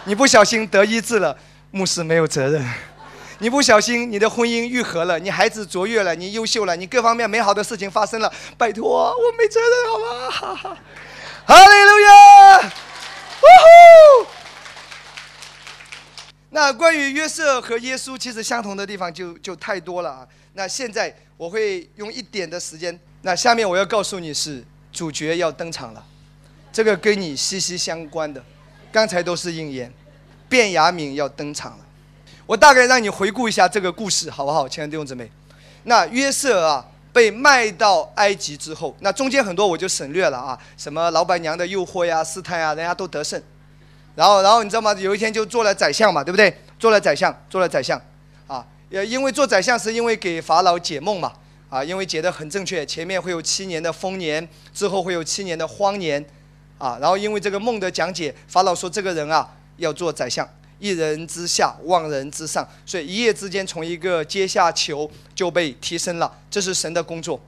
[0.03, 1.35] 你不小心得医治了，
[1.71, 2.61] 牧师没有责任；
[3.39, 10.77] 你不小心你的婚姻愈合了，你孩子卓越了，你优秀了，你各方面美好的事情发生了，拜托我没责任好吗？
[11.47, 12.59] 哈，利路亚！
[12.59, 14.27] 呜呼！
[16.51, 20.27] 那关于约瑟和耶稣，其实相同的地方就就太多了啊。
[20.53, 26.05] 那现在我会用一点的时间，那下面我要告诉你是主角要登场了，
[26.71, 28.43] 这个跟你息息相关的。
[28.91, 29.91] 刚才都是应验，
[30.49, 31.85] 卞雅敏要登场了。
[32.45, 35.31] 我大概让你回顾一下这个故事，好不好，亲爱的弟兄姊妹？
[35.83, 43.41] 那约瑟啊，被卖到埃及之后，那中间很多我就省略了啊，什么老板娘的诱惑呀、试探呀，人家都得胜。
[44.15, 44.93] 然后，然后你知道吗？
[44.93, 46.55] 有一天就做了宰相嘛，对不对？
[46.77, 47.99] 做了宰相，做了宰相，
[48.45, 51.33] 啊，也因为做宰相是因为给法老解梦嘛，
[51.73, 56.23] 啊，因为解得很正确，前面会有七年的丰年，之后会有七年的荒年。
[56.77, 60.47] 啊，然后因为这个梦的讲解，法老说这个人啊要做宰相，
[60.77, 67.41] 一人之下，万人之上，所以一夜之间从一个阶下囚就被提升了，这是神的工作，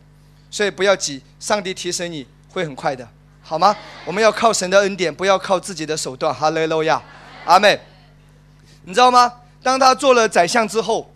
[0.50, 3.08] 所以不要急，上帝提升你会很快的，
[3.44, 3.76] 好吗？
[4.06, 6.34] 我们要靠神的恩典，不要靠自己的手段。
[6.34, 7.00] 哈利路亚，
[7.44, 7.80] 阿妹，
[8.86, 9.32] 你知道吗？
[9.62, 11.14] 当他做了宰相之后，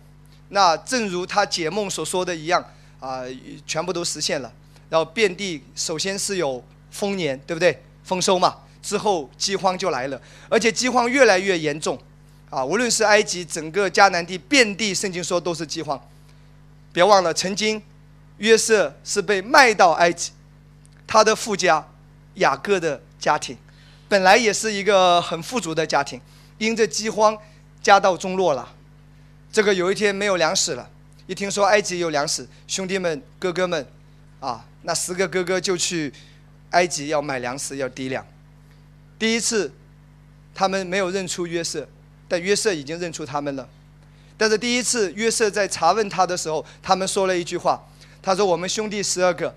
[0.50, 2.62] 那正如他解梦所说的一样
[3.00, 3.22] 啊，
[3.66, 4.52] 全部都实现了。
[4.88, 7.82] 然后遍地首先是有丰年，对不对？
[8.04, 11.96] 丰收嘛，之后饥荒就来了，而且饥荒越来越严重，
[12.48, 16.00] 啊，无论是埃及整个迦南地遍地，圣经说都是饥荒。
[16.92, 17.80] 别忘了，曾经
[18.38, 20.32] 约瑟是被卖到埃及，
[21.06, 21.86] 他的富家
[22.34, 23.56] 雅各的家庭，
[24.08, 26.20] 本来也是一个很富足的家庭，
[26.58, 27.38] 因着饥荒
[27.80, 28.74] 家道中落了。
[29.52, 30.90] 这个有一天没有粮食了，
[31.30, 33.86] 一听说埃及有粮食，兄弟们哥哥们，
[34.40, 36.12] 啊，那十个哥哥就去。
[36.70, 38.24] 埃及要买粮食，要抵粮。
[39.18, 39.72] 第一次，
[40.54, 41.88] 他们没有认出约瑟，
[42.28, 43.68] 但约瑟已经认出他们了。
[44.36, 47.84] 但是第一次，约瑟在查问他的时候，他们说了一句话
[48.22, 49.52] ：“他说我们兄弟十二个，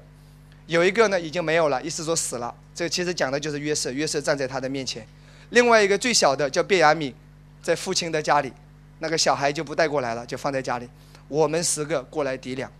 [0.65, 2.53] 有一个呢已经没有了，意思说死了。
[2.73, 3.91] 这其实讲的就是约瑟。
[3.91, 5.07] 约瑟站在他的面前，
[5.51, 7.13] 另外一个最小的叫卞雅敏，
[7.61, 8.51] 在父亲的家里，
[8.97, 10.89] 那个小孩就不带过来了，就放在家里。
[11.27, 12.71] 我们十个过来抵两。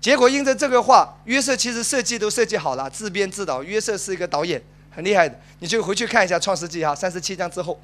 [0.00, 3.62] 结果因着这个话，约瑟其实设计都设计好了，自编自导。
[3.62, 5.38] 约瑟是一个导演，很厉害的。
[5.58, 7.78] 你就回去看一下《创世纪》哈，三十七章之后，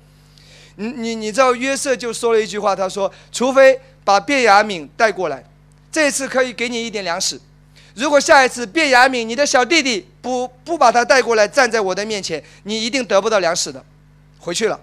[0.77, 5.45] 你你你知道约瑟就说了一句话，他说：“除非把卞雅敏带过来，
[5.93, 7.39] 这次可以给你一点粮食。
[7.95, 13.85] 如果下一次卞雅敏你的小弟弟不不把他带过来，站在我的面前，你一定得不到粮食的。”
[14.41, 14.81] 回去了，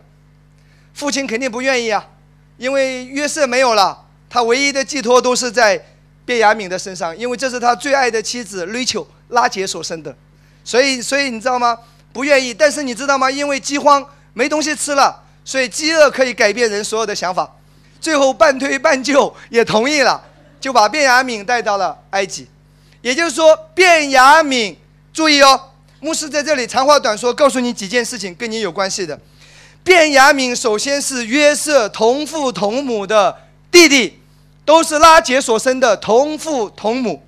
[0.93, 2.09] 父亲肯定不愿意啊，
[2.57, 4.02] 因为约瑟没有了，
[4.33, 5.79] 他唯一的寄托都是在。
[6.25, 10.15] 卞雅敏的身上，因为这是他最爱的妻子瑞秋拉杰所生的，
[10.63, 11.77] 所以所以你知道吗？
[12.13, 13.29] 不愿意，但是你知道吗？
[13.29, 14.01] 因为饥荒
[14.33, 17.53] 没东西吃了，所以饥饿可以改变人所有的想法。
[17.99, 20.23] 最后半推半就也同意了，
[20.61, 22.47] 就把卞雅敏带到了埃及。
[23.01, 24.77] 也就是说，卞雅敏，
[25.11, 25.59] 注意哦，
[25.99, 29.19] 牧师在这里长话短说，告诉你几件事情跟你有关系的。
[29.83, 33.35] 卞雅敏首先是约瑟同父同母的
[33.69, 34.19] 弟弟。
[34.65, 37.23] 都是拉结所生的同父同母。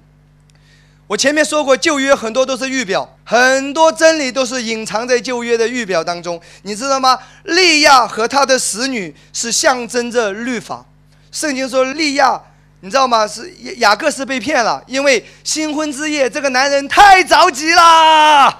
[1.07, 6.41] 我前面说过，旧约很多都是预表，很多真理都是隐藏在旧约的预表当中。
[6.63, 7.19] 你知道吗？
[7.43, 10.83] 利亚和他的使女是象征着律法。
[11.31, 12.41] 圣经说利亚，
[12.79, 13.27] 你知道吗？
[13.27, 18.59] 是雅各是被骗了，因为新婚之夜，这个男人太着急了，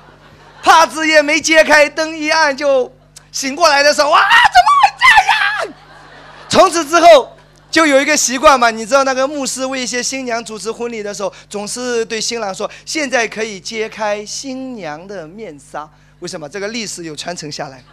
[0.61, 2.93] 帕子也没揭开，灯一暗就
[3.31, 5.77] 醒过来的时候，哇，怎么会这样？
[6.47, 7.34] 从此之后。
[7.75, 15.85] 就有一个习惯嘛，你知道那个牧师为一些新娘主持婚礼的时候，总是对新郎说：“现在可以揭开新娘的面纱。”
[16.19, 16.47] 为什么？
[16.47, 17.83] 这个历史有传承下来，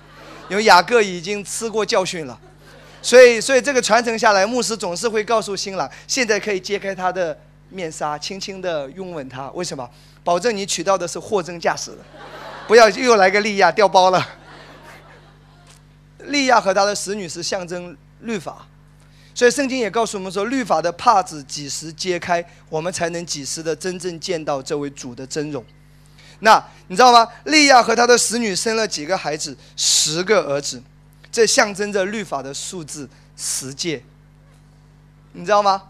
[0.49, 2.39] 因为雅各已经吃过教训了，
[3.03, 7.37] 所以所以这个传承下来，牧师总是会告诉新郎：“现在可以揭开他的
[7.69, 9.91] 面纱，轻轻地拥吻他。”为什么？
[10.23, 11.99] 保证你娶到的是货真价实的，
[12.69, 14.25] 不要又来个利亚掉包了。
[16.27, 18.65] 利亚和他的使女是象征律法。
[19.35, 25.65] 所以圣经也告诉我们说，律法的帕子几时揭开，我们才能几时的真正见到这位主的真容。
[26.41, 27.27] 那你知道吗？
[27.45, 29.57] 利亚和他的使女生了几个孩子？
[29.77, 30.83] 十个儿子，
[31.31, 34.03] 这象征着律法的数字十诫。
[35.33, 35.83] 你知道吗？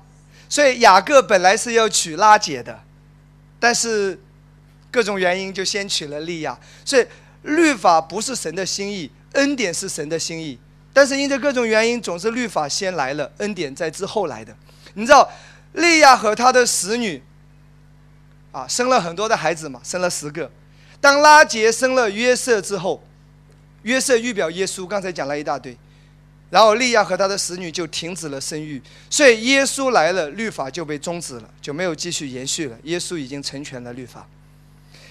[0.49, 2.79] 所以雅各本来是要娶拉姐的，
[3.59, 4.21] 但是
[4.91, 6.57] 各种原因就先娶了利亚。
[6.85, 7.07] 所以
[7.43, 10.59] 律法不是神的心意，恩典是神的心意。
[10.95, 14.55] 但是因着各种原因，总是律法先来了，恩典在之后来的。
[14.93, 15.27] 你知道，
[15.73, 17.23] 利亚和他的使女，
[18.51, 20.51] 啊，生了很多的孩子嘛，生了十个。
[21.01, 23.03] 当拉杰生了约瑟之后，
[23.85, 25.75] 约瑟预表耶稣，刚才讲了一大堆，
[26.51, 32.77] 然后利亚和他的使女就停止了生育，所以耶稣来了，律法就被终止了，就没有继续延续了。
[32.83, 34.29] 耶稣已经成全了律法，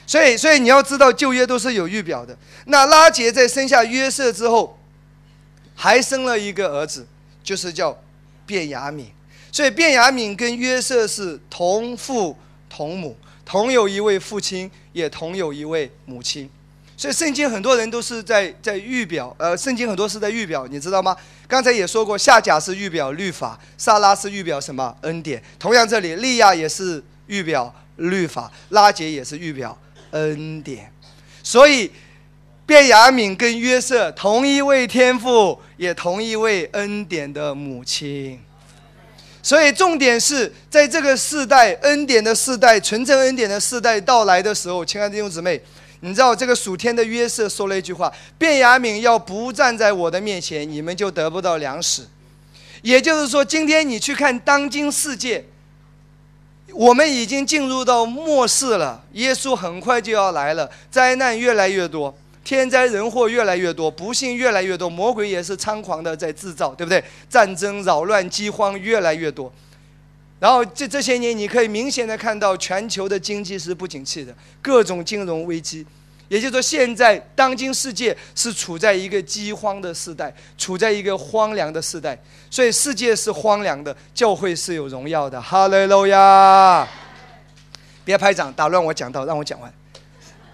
[0.05, 2.37] 所以，所以你要知道，旧约都是有预表的。
[2.65, 4.77] 那拉杰在生下约瑟之后。
[5.83, 7.07] 还生了一个儿子，
[7.43, 7.97] 就是叫
[8.45, 9.11] 卞雅敏，
[9.51, 12.37] 所以卞雅敏跟约瑟是同父
[12.69, 16.47] 同母，同有一位父亲，也同有一位母亲。
[16.95, 21.17] 所以圣经很多人都是在在预表，呃，圣经很多是在预表，你知道吗？
[21.47, 25.41] 刚才也说过，夏甲是预表律法，萨拉是预表什么恩典？
[25.57, 29.75] 同样这里利亚也是预表律法，拉杰也是预表
[30.11, 30.93] 恩典，
[31.41, 31.91] 所以。
[32.67, 38.39] 卞雅敏跟约瑟同一位天父，也同一位恩典的母亲，
[39.41, 45.59] 所以重点是在这个世代恩典的世代、纯正恩典的世代到来的时候，亲爱的弟兄姊妹，
[46.01, 52.03] 你知道这个属天的约瑟说了一句话：“卞雅敏要不站在我的面前，你们就得不到粮食。”
[52.83, 55.43] 也就是说，今天你去看当今世界，
[56.75, 62.15] 我们已经进入到末世了，耶稣很快就要来了，灾难越来越多。
[62.43, 67.03] 天灾人祸越来越多，不幸越来越多，魔鬼也是猖狂的在制造，对不对？
[67.29, 69.51] 战争、扰乱、饥荒越来越多。
[70.39, 75.85] 然后这这些年，你可以明显的看到全球的经济是不景气的，各种金融危机。
[76.29, 82.17] 也就是说，现在当今世界是处在一个饥荒的时代，处在一个荒凉的时代。
[82.49, 85.39] 所以世界是荒凉的，教会是有荣耀的。
[85.39, 86.87] 哈利路亚！
[88.03, 89.71] 别拍掌，打乱我讲道，让我讲完，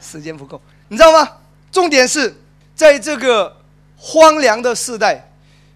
[0.01, 1.31] 时间不够，你知道吗？
[1.71, 2.35] 重点是
[2.75, 3.55] 在这个
[3.97, 5.29] 荒凉的时代，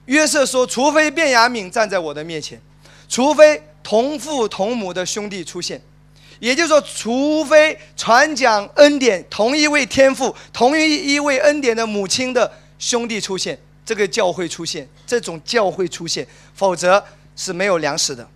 [0.06, 2.60] 约瑟说：“除非卞雅敏站在我的面前，
[3.10, 5.82] 除非同父同母的兄弟出现，
[6.40, 16.26] 也就是说，除非传讲恩典同一位天父、同一一位恩典的母亲的兄弟出现，这个教会出现，这种教会出现，
[16.56, 17.04] 否则
[17.36, 18.28] 是没有粮食的。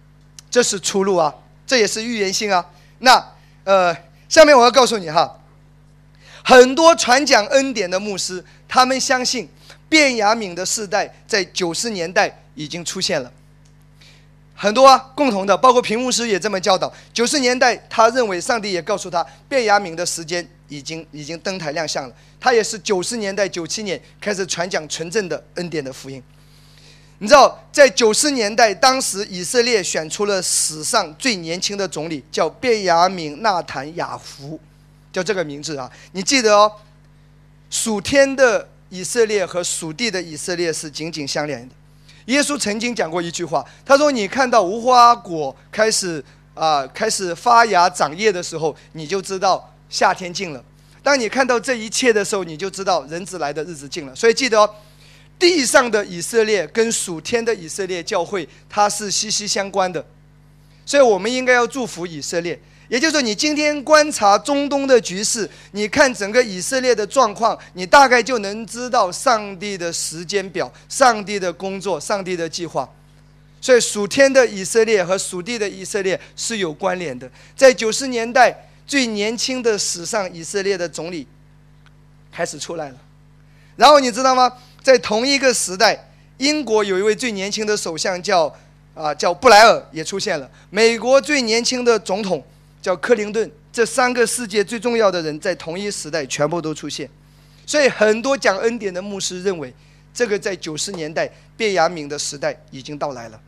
[0.51, 1.33] 这是出路啊，
[1.65, 2.65] 这也是预言性啊。
[2.99, 3.23] 那
[3.63, 3.95] 呃，
[4.27, 5.39] 下面我要告诉你哈。”
[6.47, 9.49] 很多传讲恩典的牧师，他们相信
[9.89, 13.31] 卞雅敏的世代在九十年代已经出现了。
[14.53, 16.93] 很多啊，共同的，包括屏幕师也这么教导。
[17.11, 22.13] 九十年代，他认为上帝也告诉他，卞雅敏的时间已经已经登台亮相了。
[22.39, 26.21] 他也是九十年代九七年开始传讲纯正的恩典的福音。
[27.17, 34.59] 你知道，在九十年代，当时以色列选出了史上最年轻的总理，叫卞雅敏纳坦雅胡，
[35.15, 35.89] 叫这个名字啊。
[36.11, 36.69] 你记得哦，
[37.69, 41.73] 属天的以色列和属地的以色列是紧紧相连的。
[42.25, 46.21] 耶稣曾经讲过一句话，他说：“你看到无花果开始
[46.53, 50.59] 啊，开始发芽长叶的时候，你就知道夏天近了；
[51.01, 54.69] 当你看到这一切的时候，你就知道人子来的日子近了。”所以记得哦，
[55.39, 60.05] 地上的以色列跟属天的以色列教会，它是息息相关的。
[60.85, 62.59] 所以我们应该要祝福以色列。
[62.87, 72.87] 也就是说，你今天观察中东的局势，你看整个以色列的状况，你大概就能知道上帝的时间表、上帝的工作、上帝的计划。
[73.59, 77.27] 所以属天的以色列和属地的以色列是有关联的。
[77.55, 81.27] 在九十年代，最年轻的史上以色列的总理
[82.31, 82.95] 开始出来了。
[83.75, 84.51] 然后你知道吗？
[84.83, 86.07] 在同一个时代，
[86.37, 88.55] 英国有一位最年轻的首相叫
[88.93, 90.47] 啊叫布莱尔也出现了。
[90.69, 92.43] 美国最年轻的总统。
[92.85, 97.09] 叫克林顿，这三个世界最重要的人在同一时代全部都出现，
[97.65, 99.73] 所以很多讲恩典的牧师认为，
[100.13, 101.27] 这个在九十年代
[101.57, 103.41] 卞雅敏的时代已经到来了。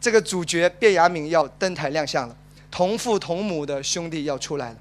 [0.00, 2.36] 这个主角卞雅敏要登台亮相了，
[2.72, 4.76] 同父同母的兄弟要出来了，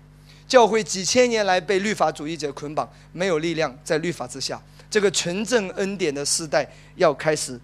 [0.48, 4.60] 教会几千年来被律法主义者捆绑，没有力量在律法之下，
[4.90, 7.60] 这个纯正恩典的时代要开始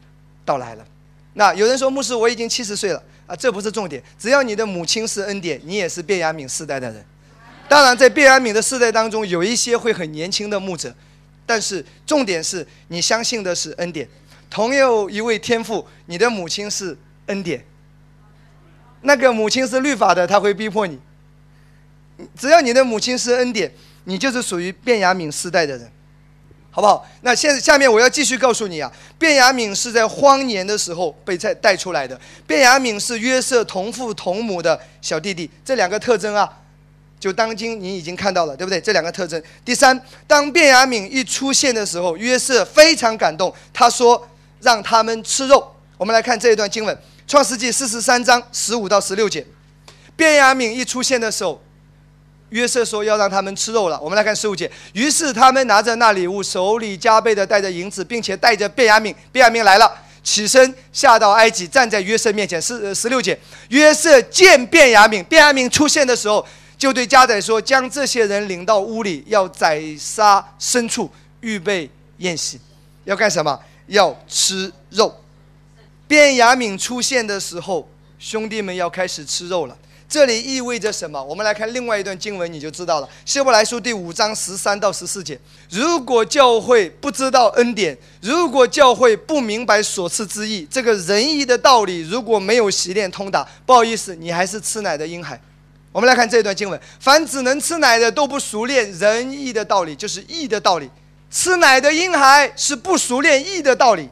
[0.46, 0.86] 到来了。
[1.34, 3.04] 那有人说，牧师，我已经七十岁了。
[3.28, 4.02] 啊，这不是重点。
[4.18, 7.06] 只要你的母亲是恩典，你也是卞雅敏世代的人。
[7.70, 10.96] 当然，在卞雅敏的世代当中，有一些会很年轻的牧者，
[11.46, 14.08] 但是重点是你相信的是恩典。
[14.50, 17.64] 同有一位天父，你的母亲是恩典。
[19.02, 20.98] 那个母亲是律法的，他会逼迫你。
[22.40, 23.72] 只要你的母亲是恩典，
[24.06, 25.92] 你就是属于卞雅敏世代的人。
[26.78, 27.04] 好不好？
[27.22, 32.16] 那现下面我要继续告诉你啊，卞雅敏是在荒年的时候被带带出来的。
[32.46, 36.48] 卞雅敏是约瑟同父同母的小弟弟，这两个特征啊，
[37.20, 38.80] 就当今你已经看到了，对不对？
[38.80, 39.42] 这两个特征。
[39.66, 44.28] 第三，当卞雅敏一出现的时候，约瑟非常感动，他说
[44.62, 45.68] 让他们吃肉。
[45.98, 46.96] 我们来看这一段经文，
[47.28, 49.44] 《创世纪四十三章十五到十六节。
[50.16, 51.60] 卞雅敏一出现的时候。
[52.50, 54.00] 约瑟说要让他们吃肉了。
[54.00, 54.72] 我们来看十五节。
[54.94, 59.14] 于是他们拿着那礼物，手里加倍的带着银子，并且带着便雅悯。
[59.32, 59.92] 便雅悯来了，
[60.24, 62.62] 起身下到埃及，站在约瑟面前。
[62.62, 63.38] 十十六节。
[63.70, 66.46] 约瑟见便雅悯，便雅悯出现的时候，
[66.78, 72.60] 就对家宰说：“将这些人领到屋里，要宰杀牲畜，预备宴席。
[73.04, 73.60] 要干什么？
[73.88, 75.14] 要吃肉。”
[76.08, 79.78] 便雅悯出现的时候，兄弟们要开始吃肉了。
[80.10, 81.22] 这里意味着什么？
[81.22, 83.10] 我们来看另外一段经文，你就知道了。
[83.26, 85.38] 希伯来书第五章十三到十四节：
[85.70, 95.38] 如果教会不知道恩典，如果教会不明白所赐之意，这个仁义的道理如果没有习练通达，不好意思，你还是吃奶的婴孩。
[95.92, 100.90] 我们来看这段经文：凡只能吃奶的，都不熟练仁义的道理，就是义的道理。
[101.30, 104.08] 吃奶的婴孩是不熟练义的道理。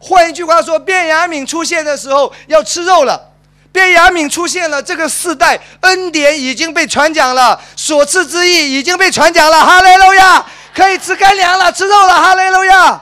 [0.00, 3.34] 换一句话说，卞雅敏出现的时候要吃肉了。
[3.76, 9.62] 便雅敏出现了，这个世代恩典已经被传讲了，所赐之意已经被传讲了。
[9.62, 12.14] 哈雷路亚，可以吃干粮了，吃肉了。
[12.14, 12.98] 哈雷路亚，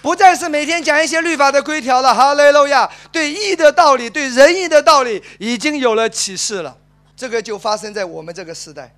[0.00, 2.14] 不再是每天讲一些律法的规条了。
[2.14, 6.74] 哈雷路亚，对义的道理，对仁义的道理已经有了启示了。
[7.14, 8.90] 这个就发生在我们这个时代，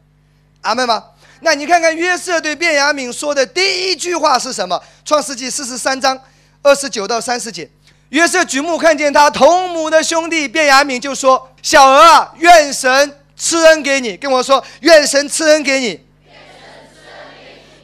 [0.61, 1.03] 阿门吗？
[1.41, 4.81] 那你看看约瑟对便雅敏说的第一句话是什么？
[5.05, 6.17] 创世纪四十三章
[6.63, 7.69] 二十九到三十节。
[8.11, 16.05] 约瑟举目看见他同母的兄弟便雅悯，就说：“小儿啊，愿神赐恩给你。”跟我说：“愿神赐恩给你。”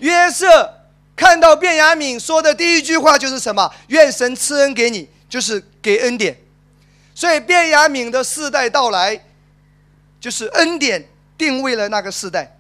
[0.01, 0.75] 约瑟
[1.15, 6.37] 看到便雅悯说的第一句话就是什么？“愿神赐恩给你”，就是给恩典。
[7.15, 9.19] 所以便雅悯的世代到来，
[10.21, 11.09] 就是恩典
[11.39, 12.57] 定位了那个世代。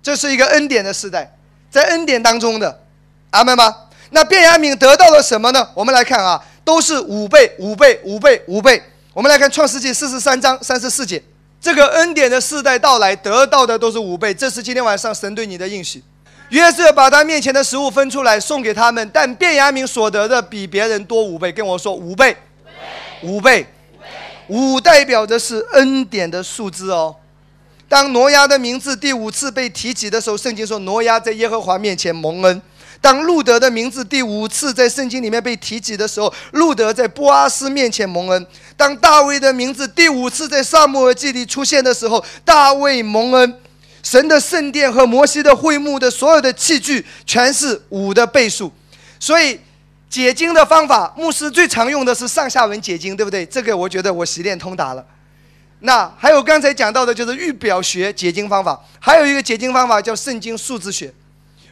[0.00, 1.36] 这是一个恩典的时代，
[1.70, 2.82] 在恩典当中的，
[3.30, 3.88] 阿门吗？
[4.10, 5.68] 那便雅悯得到了什么呢？
[5.74, 6.40] 我们来看啊。
[6.64, 8.82] 都是五倍、五倍、五倍、五倍。
[9.12, 11.22] 我们来看《创世纪》四十三章三十四节，
[11.60, 14.32] 这个恩典的世代到来，得到的都是五倍。
[14.32, 16.02] 这是今天晚上神对你的应许。
[16.48, 21.50] 约瑟把他面前的食物分出来送给他们，但卞雅明所得的比别人多五倍。
[21.50, 22.36] 跟我说五倍，
[23.22, 23.66] 五倍，
[24.48, 27.16] 五代表的是恩典的数字哦。
[27.88, 32.62] 当挪亚的名字第五次被提起的时候，圣经说挪亚在耶和华面前蒙恩。
[33.02, 38.42] 当路德的名字第五次在圣经里面被提及的时候，路德在波阿斯面前蒙恩；
[38.76, 43.58] 当大卫的名字第五次在萨母尔记里出现的时候，大卫蒙恩。
[44.04, 48.72] 神的圣殿和摩西的会幕的所有的器具全是五的倍数，
[49.20, 49.60] 所以
[50.10, 53.46] 解经的方法，牧师最常用的是上下文解经，对不对？
[53.46, 55.06] 这个我觉得我习练通达了。
[55.80, 61.12] 那还有刚才讲到的就是预表学解经方法，还有一个解经方法叫圣经数字学。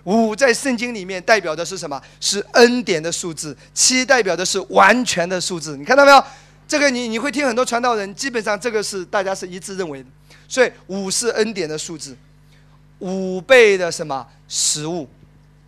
[0.04, 2.00] 五在圣经里面代表的是什么？
[2.20, 3.56] 是恩典的数字。
[3.74, 5.76] 七代表的是完全的数字。
[5.76, 6.24] 你看到没有？
[6.66, 10.08] 这个你你会听很多传道人，基本上这个是大家是一致认为的。
[10.48, 12.16] 所以五是恩典的数字，
[13.00, 15.08] 五倍的什么食物？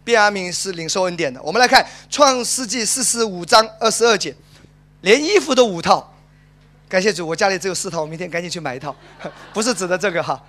[0.04, 1.40] 便雅明是领受恩典的。
[1.42, 4.34] 我们来看创世纪四十五章二十二节，
[5.02, 6.12] 连衣服都五套。
[6.88, 8.94] 感谢主，我家里只有四套，我明天赶紧去买一套。
[9.54, 10.42] 不是指的这个哈。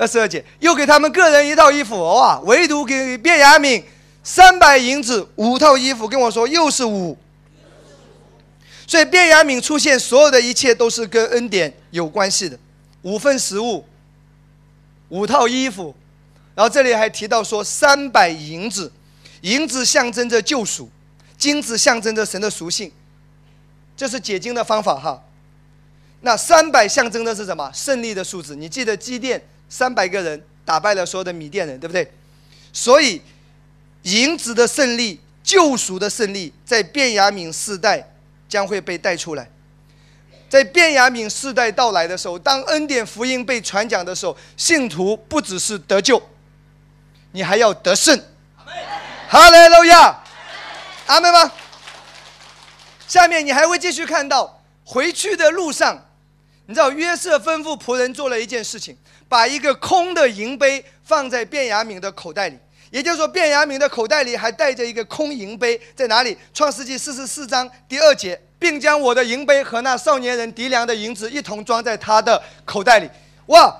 [0.00, 2.40] 二十二节，又给他们个人一套衣服，哇！
[2.44, 3.84] 唯独给卞雅敏
[4.24, 7.18] 三百银子五套衣服，跟我说又是五。
[8.86, 12.58] 所以卞雅敏出现，所有的一切都是跟恩典有关系的。
[13.02, 13.84] 五份食物，
[15.10, 15.94] 五套衣服，
[16.54, 18.90] 然后这里还提到说三百银子，
[19.42, 20.88] 银子象征着救赎，
[21.36, 22.90] 金子象征着神的属性，
[23.94, 25.22] 这是解经的方法哈。
[26.22, 27.70] 那三百象征的是什么？
[27.74, 28.56] 胜利的数字。
[28.56, 29.42] 你记得基甸？
[29.70, 32.12] 三百个人打败了所有的米甸人，对不对？
[32.72, 33.22] 所以，
[34.02, 38.12] 银子的胜利、救赎的胜利，在便雅悯世代
[38.48, 39.50] 将会被带出来。
[40.48, 46.20] 在便雅悯世代到来的时候，当恩典福音被传讲的时候，信徒不只是得救，
[47.30, 48.20] 你还要得胜。
[49.28, 50.20] 哈利路亚，
[51.06, 51.52] 阿门吗？
[53.06, 56.06] 下面你还会继续看到，回去的路上，
[56.66, 58.96] 你知道约瑟吩咐仆人做了一件事情。
[59.30, 62.58] 把一个空的银杯放在卞雅敏的口袋里，
[62.90, 66.36] 也就是说，卞雅敏的口袋里还带着一个空银杯，在哪里？
[66.52, 73.08] 创世纪四十四章第二节，并将我的银杯和那少年人狄良的银子一同装在他的口袋里。
[73.46, 73.72] 哇，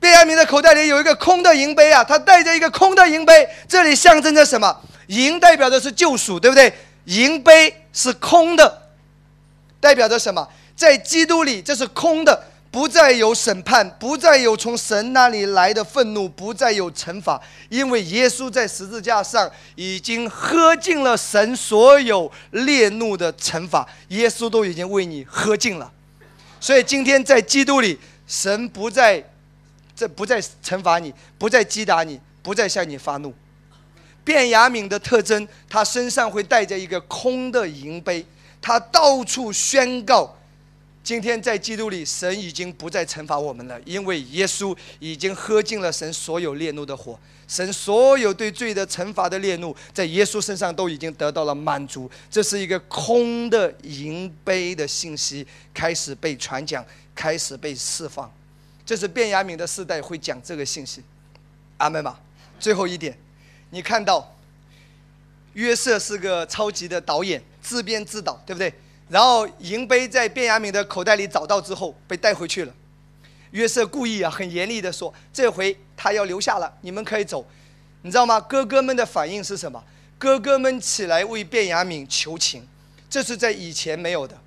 [0.00, 4.80] 卞雅敏的口袋里有一个空的银杯啊，他带着一个空的银杯，这里象征着什么？
[5.06, 6.72] 银代表的是救赎，对不对？
[7.04, 8.82] 银杯是空的，
[9.78, 10.48] 代表着什么？
[10.74, 12.47] 在基督里，这是空的。
[12.70, 17.40] 不再有审判，不再有从神那里来的愤怒，不再有惩罚，
[17.70, 25.90] 因为耶稣在十字架上已经喝尽了神所有烈怒的惩罚，耶稣都已经为你喝尽了。
[26.60, 29.24] 所以今天在基督里，神不再
[29.96, 33.34] 这不再惩罚你，不再击打你，不再向你发怒。
[34.24, 38.26] 卞雅敏的特征，他身上会带着一个空的银杯，
[38.60, 40.34] 他到处宣告。
[41.08, 52.10] 今天在基督里，神已经不再惩罚我们了，因为耶稣已经喝尽了神所有烈怒的火，神所有对罪的惩罚的烈怒，在耶稣身上都已经得到了满足。
[52.30, 56.84] 这是一个空的银杯的信息开始被传讲，
[57.14, 58.30] 开始被释放。
[58.84, 61.02] 这是卞雅敏的世代会讲这个信息。
[61.78, 62.20] 阿门吧。
[62.60, 63.16] 最后一点，
[63.70, 64.36] 你看到
[65.54, 68.70] 约瑟是个超级的导演，自编自导，对不对？
[69.08, 72.74] 然后银杯在卞雅敏的口袋里找到之后被带回去了。
[73.52, 77.46] 约瑟故意啊，很严厉的说：“这回他要留下了，你们可以走。”
[78.02, 78.38] 你知道吗？
[78.40, 79.82] 哥哥们的反应是什么？
[80.18, 82.68] 哥哥们起来为卞雅敏求情，
[83.08, 84.38] 这是在以前没有的。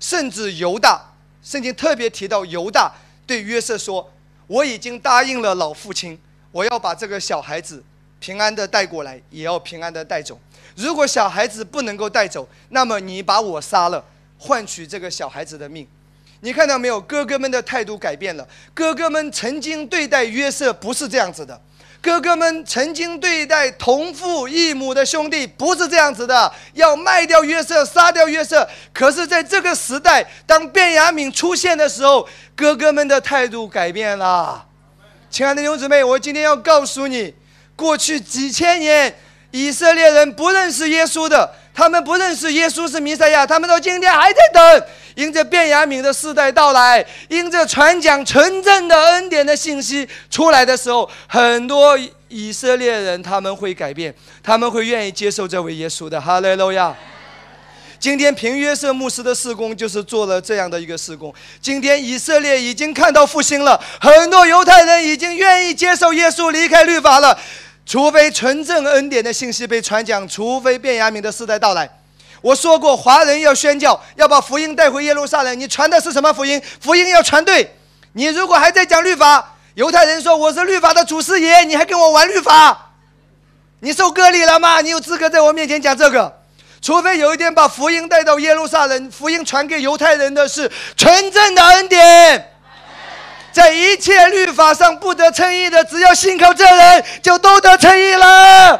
[0.00, 1.12] 甚至犹大，
[1.42, 2.94] 圣经特别提到犹大
[3.26, 4.10] 对约瑟说
[4.48, 6.18] ：“我已经答应了老父亲，
[6.50, 7.84] 我要把这个小孩子
[8.18, 10.40] 平安的带过来，也要平安的带走。”
[10.78, 14.04] 如果小孩子不能够带走，那么你把我杀了，
[14.38, 15.84] 换取这个小孩子的命。
[16.40, 17.00] 你看到没有？
[17.00, 18.46] 哥哥们的态度改变了。
[18.72, 21.60] 哥哥们曾经对待约瑟不是这样子的，
[22.00, 28.68] 哥哥们曾经对待同父异母的兄弟不是这样子的，要卖掉约瑟，杀掉约瑟。
[28.92, 34.64] 可是，在这个时代，当卞雅敏出现的时候，哥哥们的态度改变了。
[35.28, 37.34] 亲爱的弟兄姊妹，我今天要告诉你，
[37.74, 39.12] 过去几千年。
[39.50, 51.98] 以色列人不认识耶稣的，他们不认识耶稣是弥赛亚，他们到今天还在等，迎着变雅敏的世代到来，迎着传讲纯正的恩典的信息出来的时候，很多
[52.28, 56.20] 以色列人他们会改变，他们会愿意接受这位耶稣的。
[56.20, 56.94] 哈利路亚！
[57.98, 61.34] 今天平约瑟牧师的事工就是做了这样的一个事工。
[61.60, 67.36] 今天以色列已经看到复兴了，很多犹太人已经愿意接受耶稣，离开律法了。
[67.88, 71.88] 除非纯正恩典的信息被传讲，除非变雅明的时代到来。
[72.42, 75.58] 我说过，华人要宣教，要把福音带回耶路撒冷。
[75.58, 76.60] 你传的是什么福音？
[76.82, 77.74] 福音要传对。
[78.12, 82.90] 你如果还在讲律法，犹太人说：“我是律法的祖师爷，你还跟我玩律法？
[83.80, 84.82] 你受割礼了吗？
[84.82, 86.40] 你有资格在我面前讲这个？
[86.82, 92.57] 除非有一天把福音带到耶路撒冷，福音传给犹太人的是纯正的恩典，
[93.52, 98.76] 在一切律法上不得称义的，只要信靠这人，就都得称义了。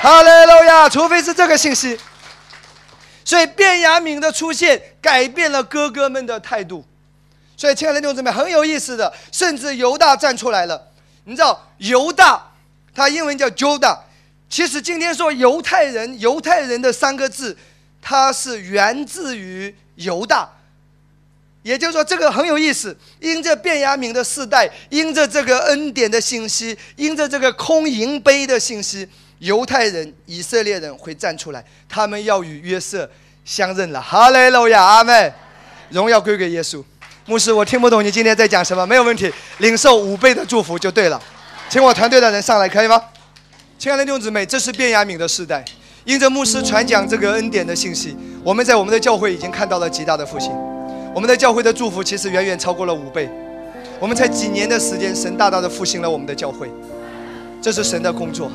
[0.00, 0.88] 哈利路亚！
[0.88, 1.98] 除非是这个信息。”
[3.24, 6.84] 所以，卞雅敏的出现改变了哥哥们的态度。
[7.56, 10.90] 所以，亲爱的弟兄姊妹，很有意思的，甚至犹大站出来了。
[11.24, 12.50] 你知道，犹大，
[12.94, 13.96] 他英文叫 Judah。
[14.50, 17.56] 其实今天说犹太人，犹太人的三个字，
[18.02, 20.46] 它是源自于犹大。
[21.64, 22.96] 也就是说，这个很有意思。
[23.18, 29.08] 因着卞雅敏的世代，因着这个恩典的信息，因着这个空银杯的信息。
[29.40, 33.10] 犹太人、以色列人会站出来，他们要与约瑟
[33.44, 34.00] 相认了。
[34.00, 35.32] 哈利路亚，阿门！
[35.90, 36.82] 荣耀归给耶稣。
[37.26, 41.20] 牧师，我听不懂你今天在讲什么，没有问题，领受五倍的祝福就对了。
[41.68, 43.02] 请我团队的人上来，可以吗？
[43.78, 45.62] 亲爱的弟兄姊妹，这是卞雅敏的世代，
[46.04, 50.73] 因着牧师传讲这个恩典的信息，我们在我们的教会已经看到了极大的复兴。
[51.14, 53.30] 我们的教会的祝福其实远远超过了五倍。
[54.00, 56.68] 我们才几年的时间，神大大的复兴了我们的教会，
[57.62, 58.50] 这是神的工作。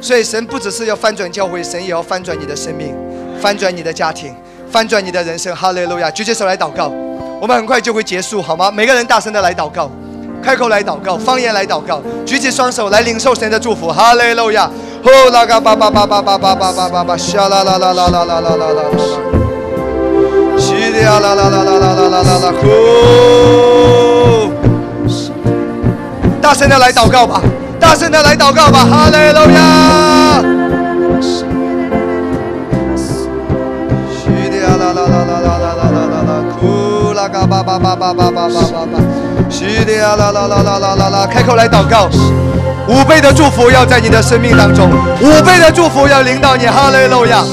[0.00, 2.94] 所以，神不只是要翻转教会，神也要翻转你的生命，
[3.40, 4.34] 翻转你的家庭，
[4.70, 5.54] 翻转你的人生。
[5.54, 6.10] 哈利路亚！
[6.10, 6.88] 举起手来祷告，
[7.40, 8.70] 我们很快就会结束，好吗？
[8.70, 9.90] 每个人大声的来祷告，
[10.42, 13.88] 开口来祷告，方言来祷告，举起双手来领受神的祝福。
[13.88, 14.70] 哈利路亚！
[15.04, 19.37] 呼啦嘎巴巴巴巴巴巴巴巴巴巴，沙啦啦啦啦啦啦啦啦啦，西的
[21.02, 22.66] 呀啦啦啦啦啦啦啦啦啦，呼！
[26.40, 27.40] 大声的来祷告吧。
[27.80, 30.42] 大声的来祷告吧，哈利路亚！
[34.10, 38.98] 西的呀啦啦啦啦啦啦啦啦啦，哭啦嘎巴巴巴巴巴巴巴巴巴，
[39.48, 42.08] 西的呀啦啦啦啦啦啦啦，开口来祷告，
[42.88, 44.90] 五倍的祝福要在你的生命当中，
[45.20, 47.44] 五倍的祝福要领导你，哈利路亚！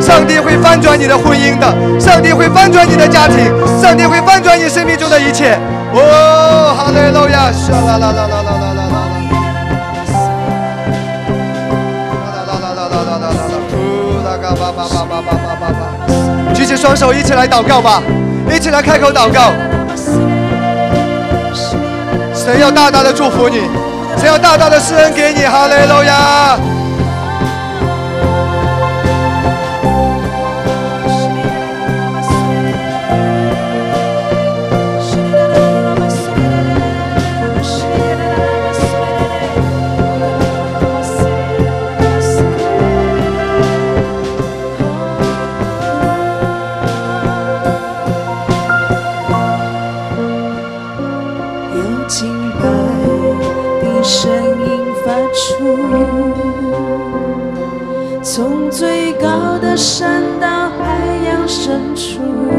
[0.00, 3.38] 上帝会翻转你的婚姻的，上帝会翻转你的家庭，
[3.80, 5.58] 上帝会翻转你生命中的一切。
[5.94, 7.50] 哦，哈利路亚！
[7.70, 8.92] 啦啦啦啦啦啦啦。
[16.54, 18.02] 举起双手，一起来祷告吧！
[18.54, 19.52] 一起来开口祷告。
[22.34, 23.62] 神要大大的祝福你，
[24.18, 26.81] 只要大大的施恩给你，哈利路亚。
[61.82, 62.51] 深处。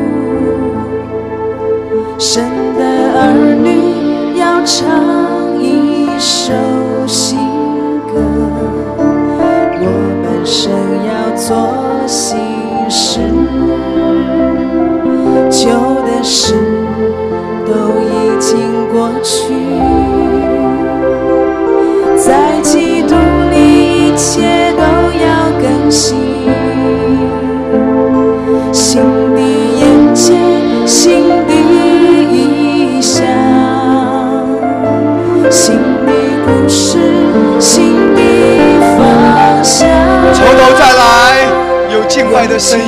[42.43, 42.85] 爱的声音，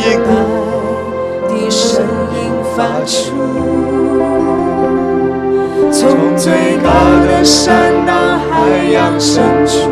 [1.48, 3.32] 爱的声音发出，
[5.94, 6.90] 从最高
[7.26, 8.14] 的山到
[8.52, 9.90] 海洋深处，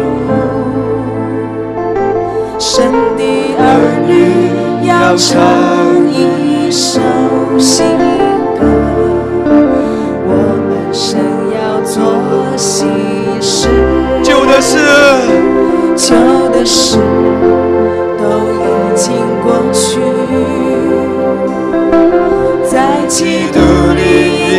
[2.59, 3.23] 神的
[3.57, 4.11] 儿女
[4.85, 5.31] 要唱
[6.11, 6.99] 一首
[7.57, 7.85] 新
[8.59, 8.65] 歌。
[10.27, 10.31] 我
[10.67, 11.17] 们神
[11.55, 12.03] 要做
[12.57, 12.85] 喜
[13.39, 13.69] 事，
[14.23, 14.77] 旧的事。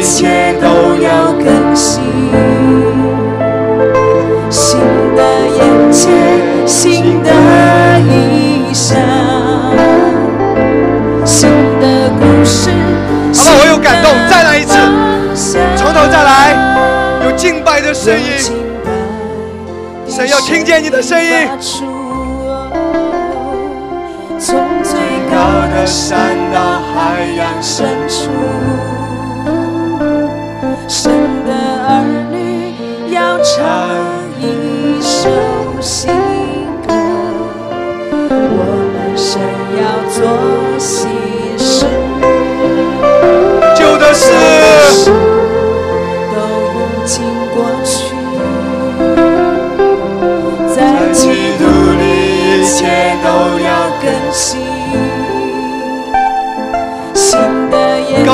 [0.05, 2.03] 切都要更新，
[4.51, 4.79] 新
[5.17, 5.25] 的，
[6.67, 7.31] 新的，
[11.25, 11.49] 新
[11.81, 12.69] 的故事。
[13.33, 14.77] 好吧，我有感动，再来一次，
[15.95, 16.55] 头再来，
[17.25, 18.29] 有敬拜的声音，
[20.29, 21.49] 要听见你的声音。
[24.39, 25.01] 从最
[25.31, 25.37] 高
[25.75, 26.61] 的山到
[26.93, 28.29] 海洋深处。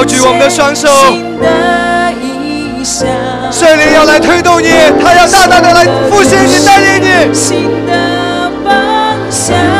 [0.00, 0.88] 高举我们的双手。
[3.52, 7.34] 圣灵要来推动你，他要大大的来复兴你，带领你。
[7.34, 8.72] 新的方
[9.30, 9.79] 向。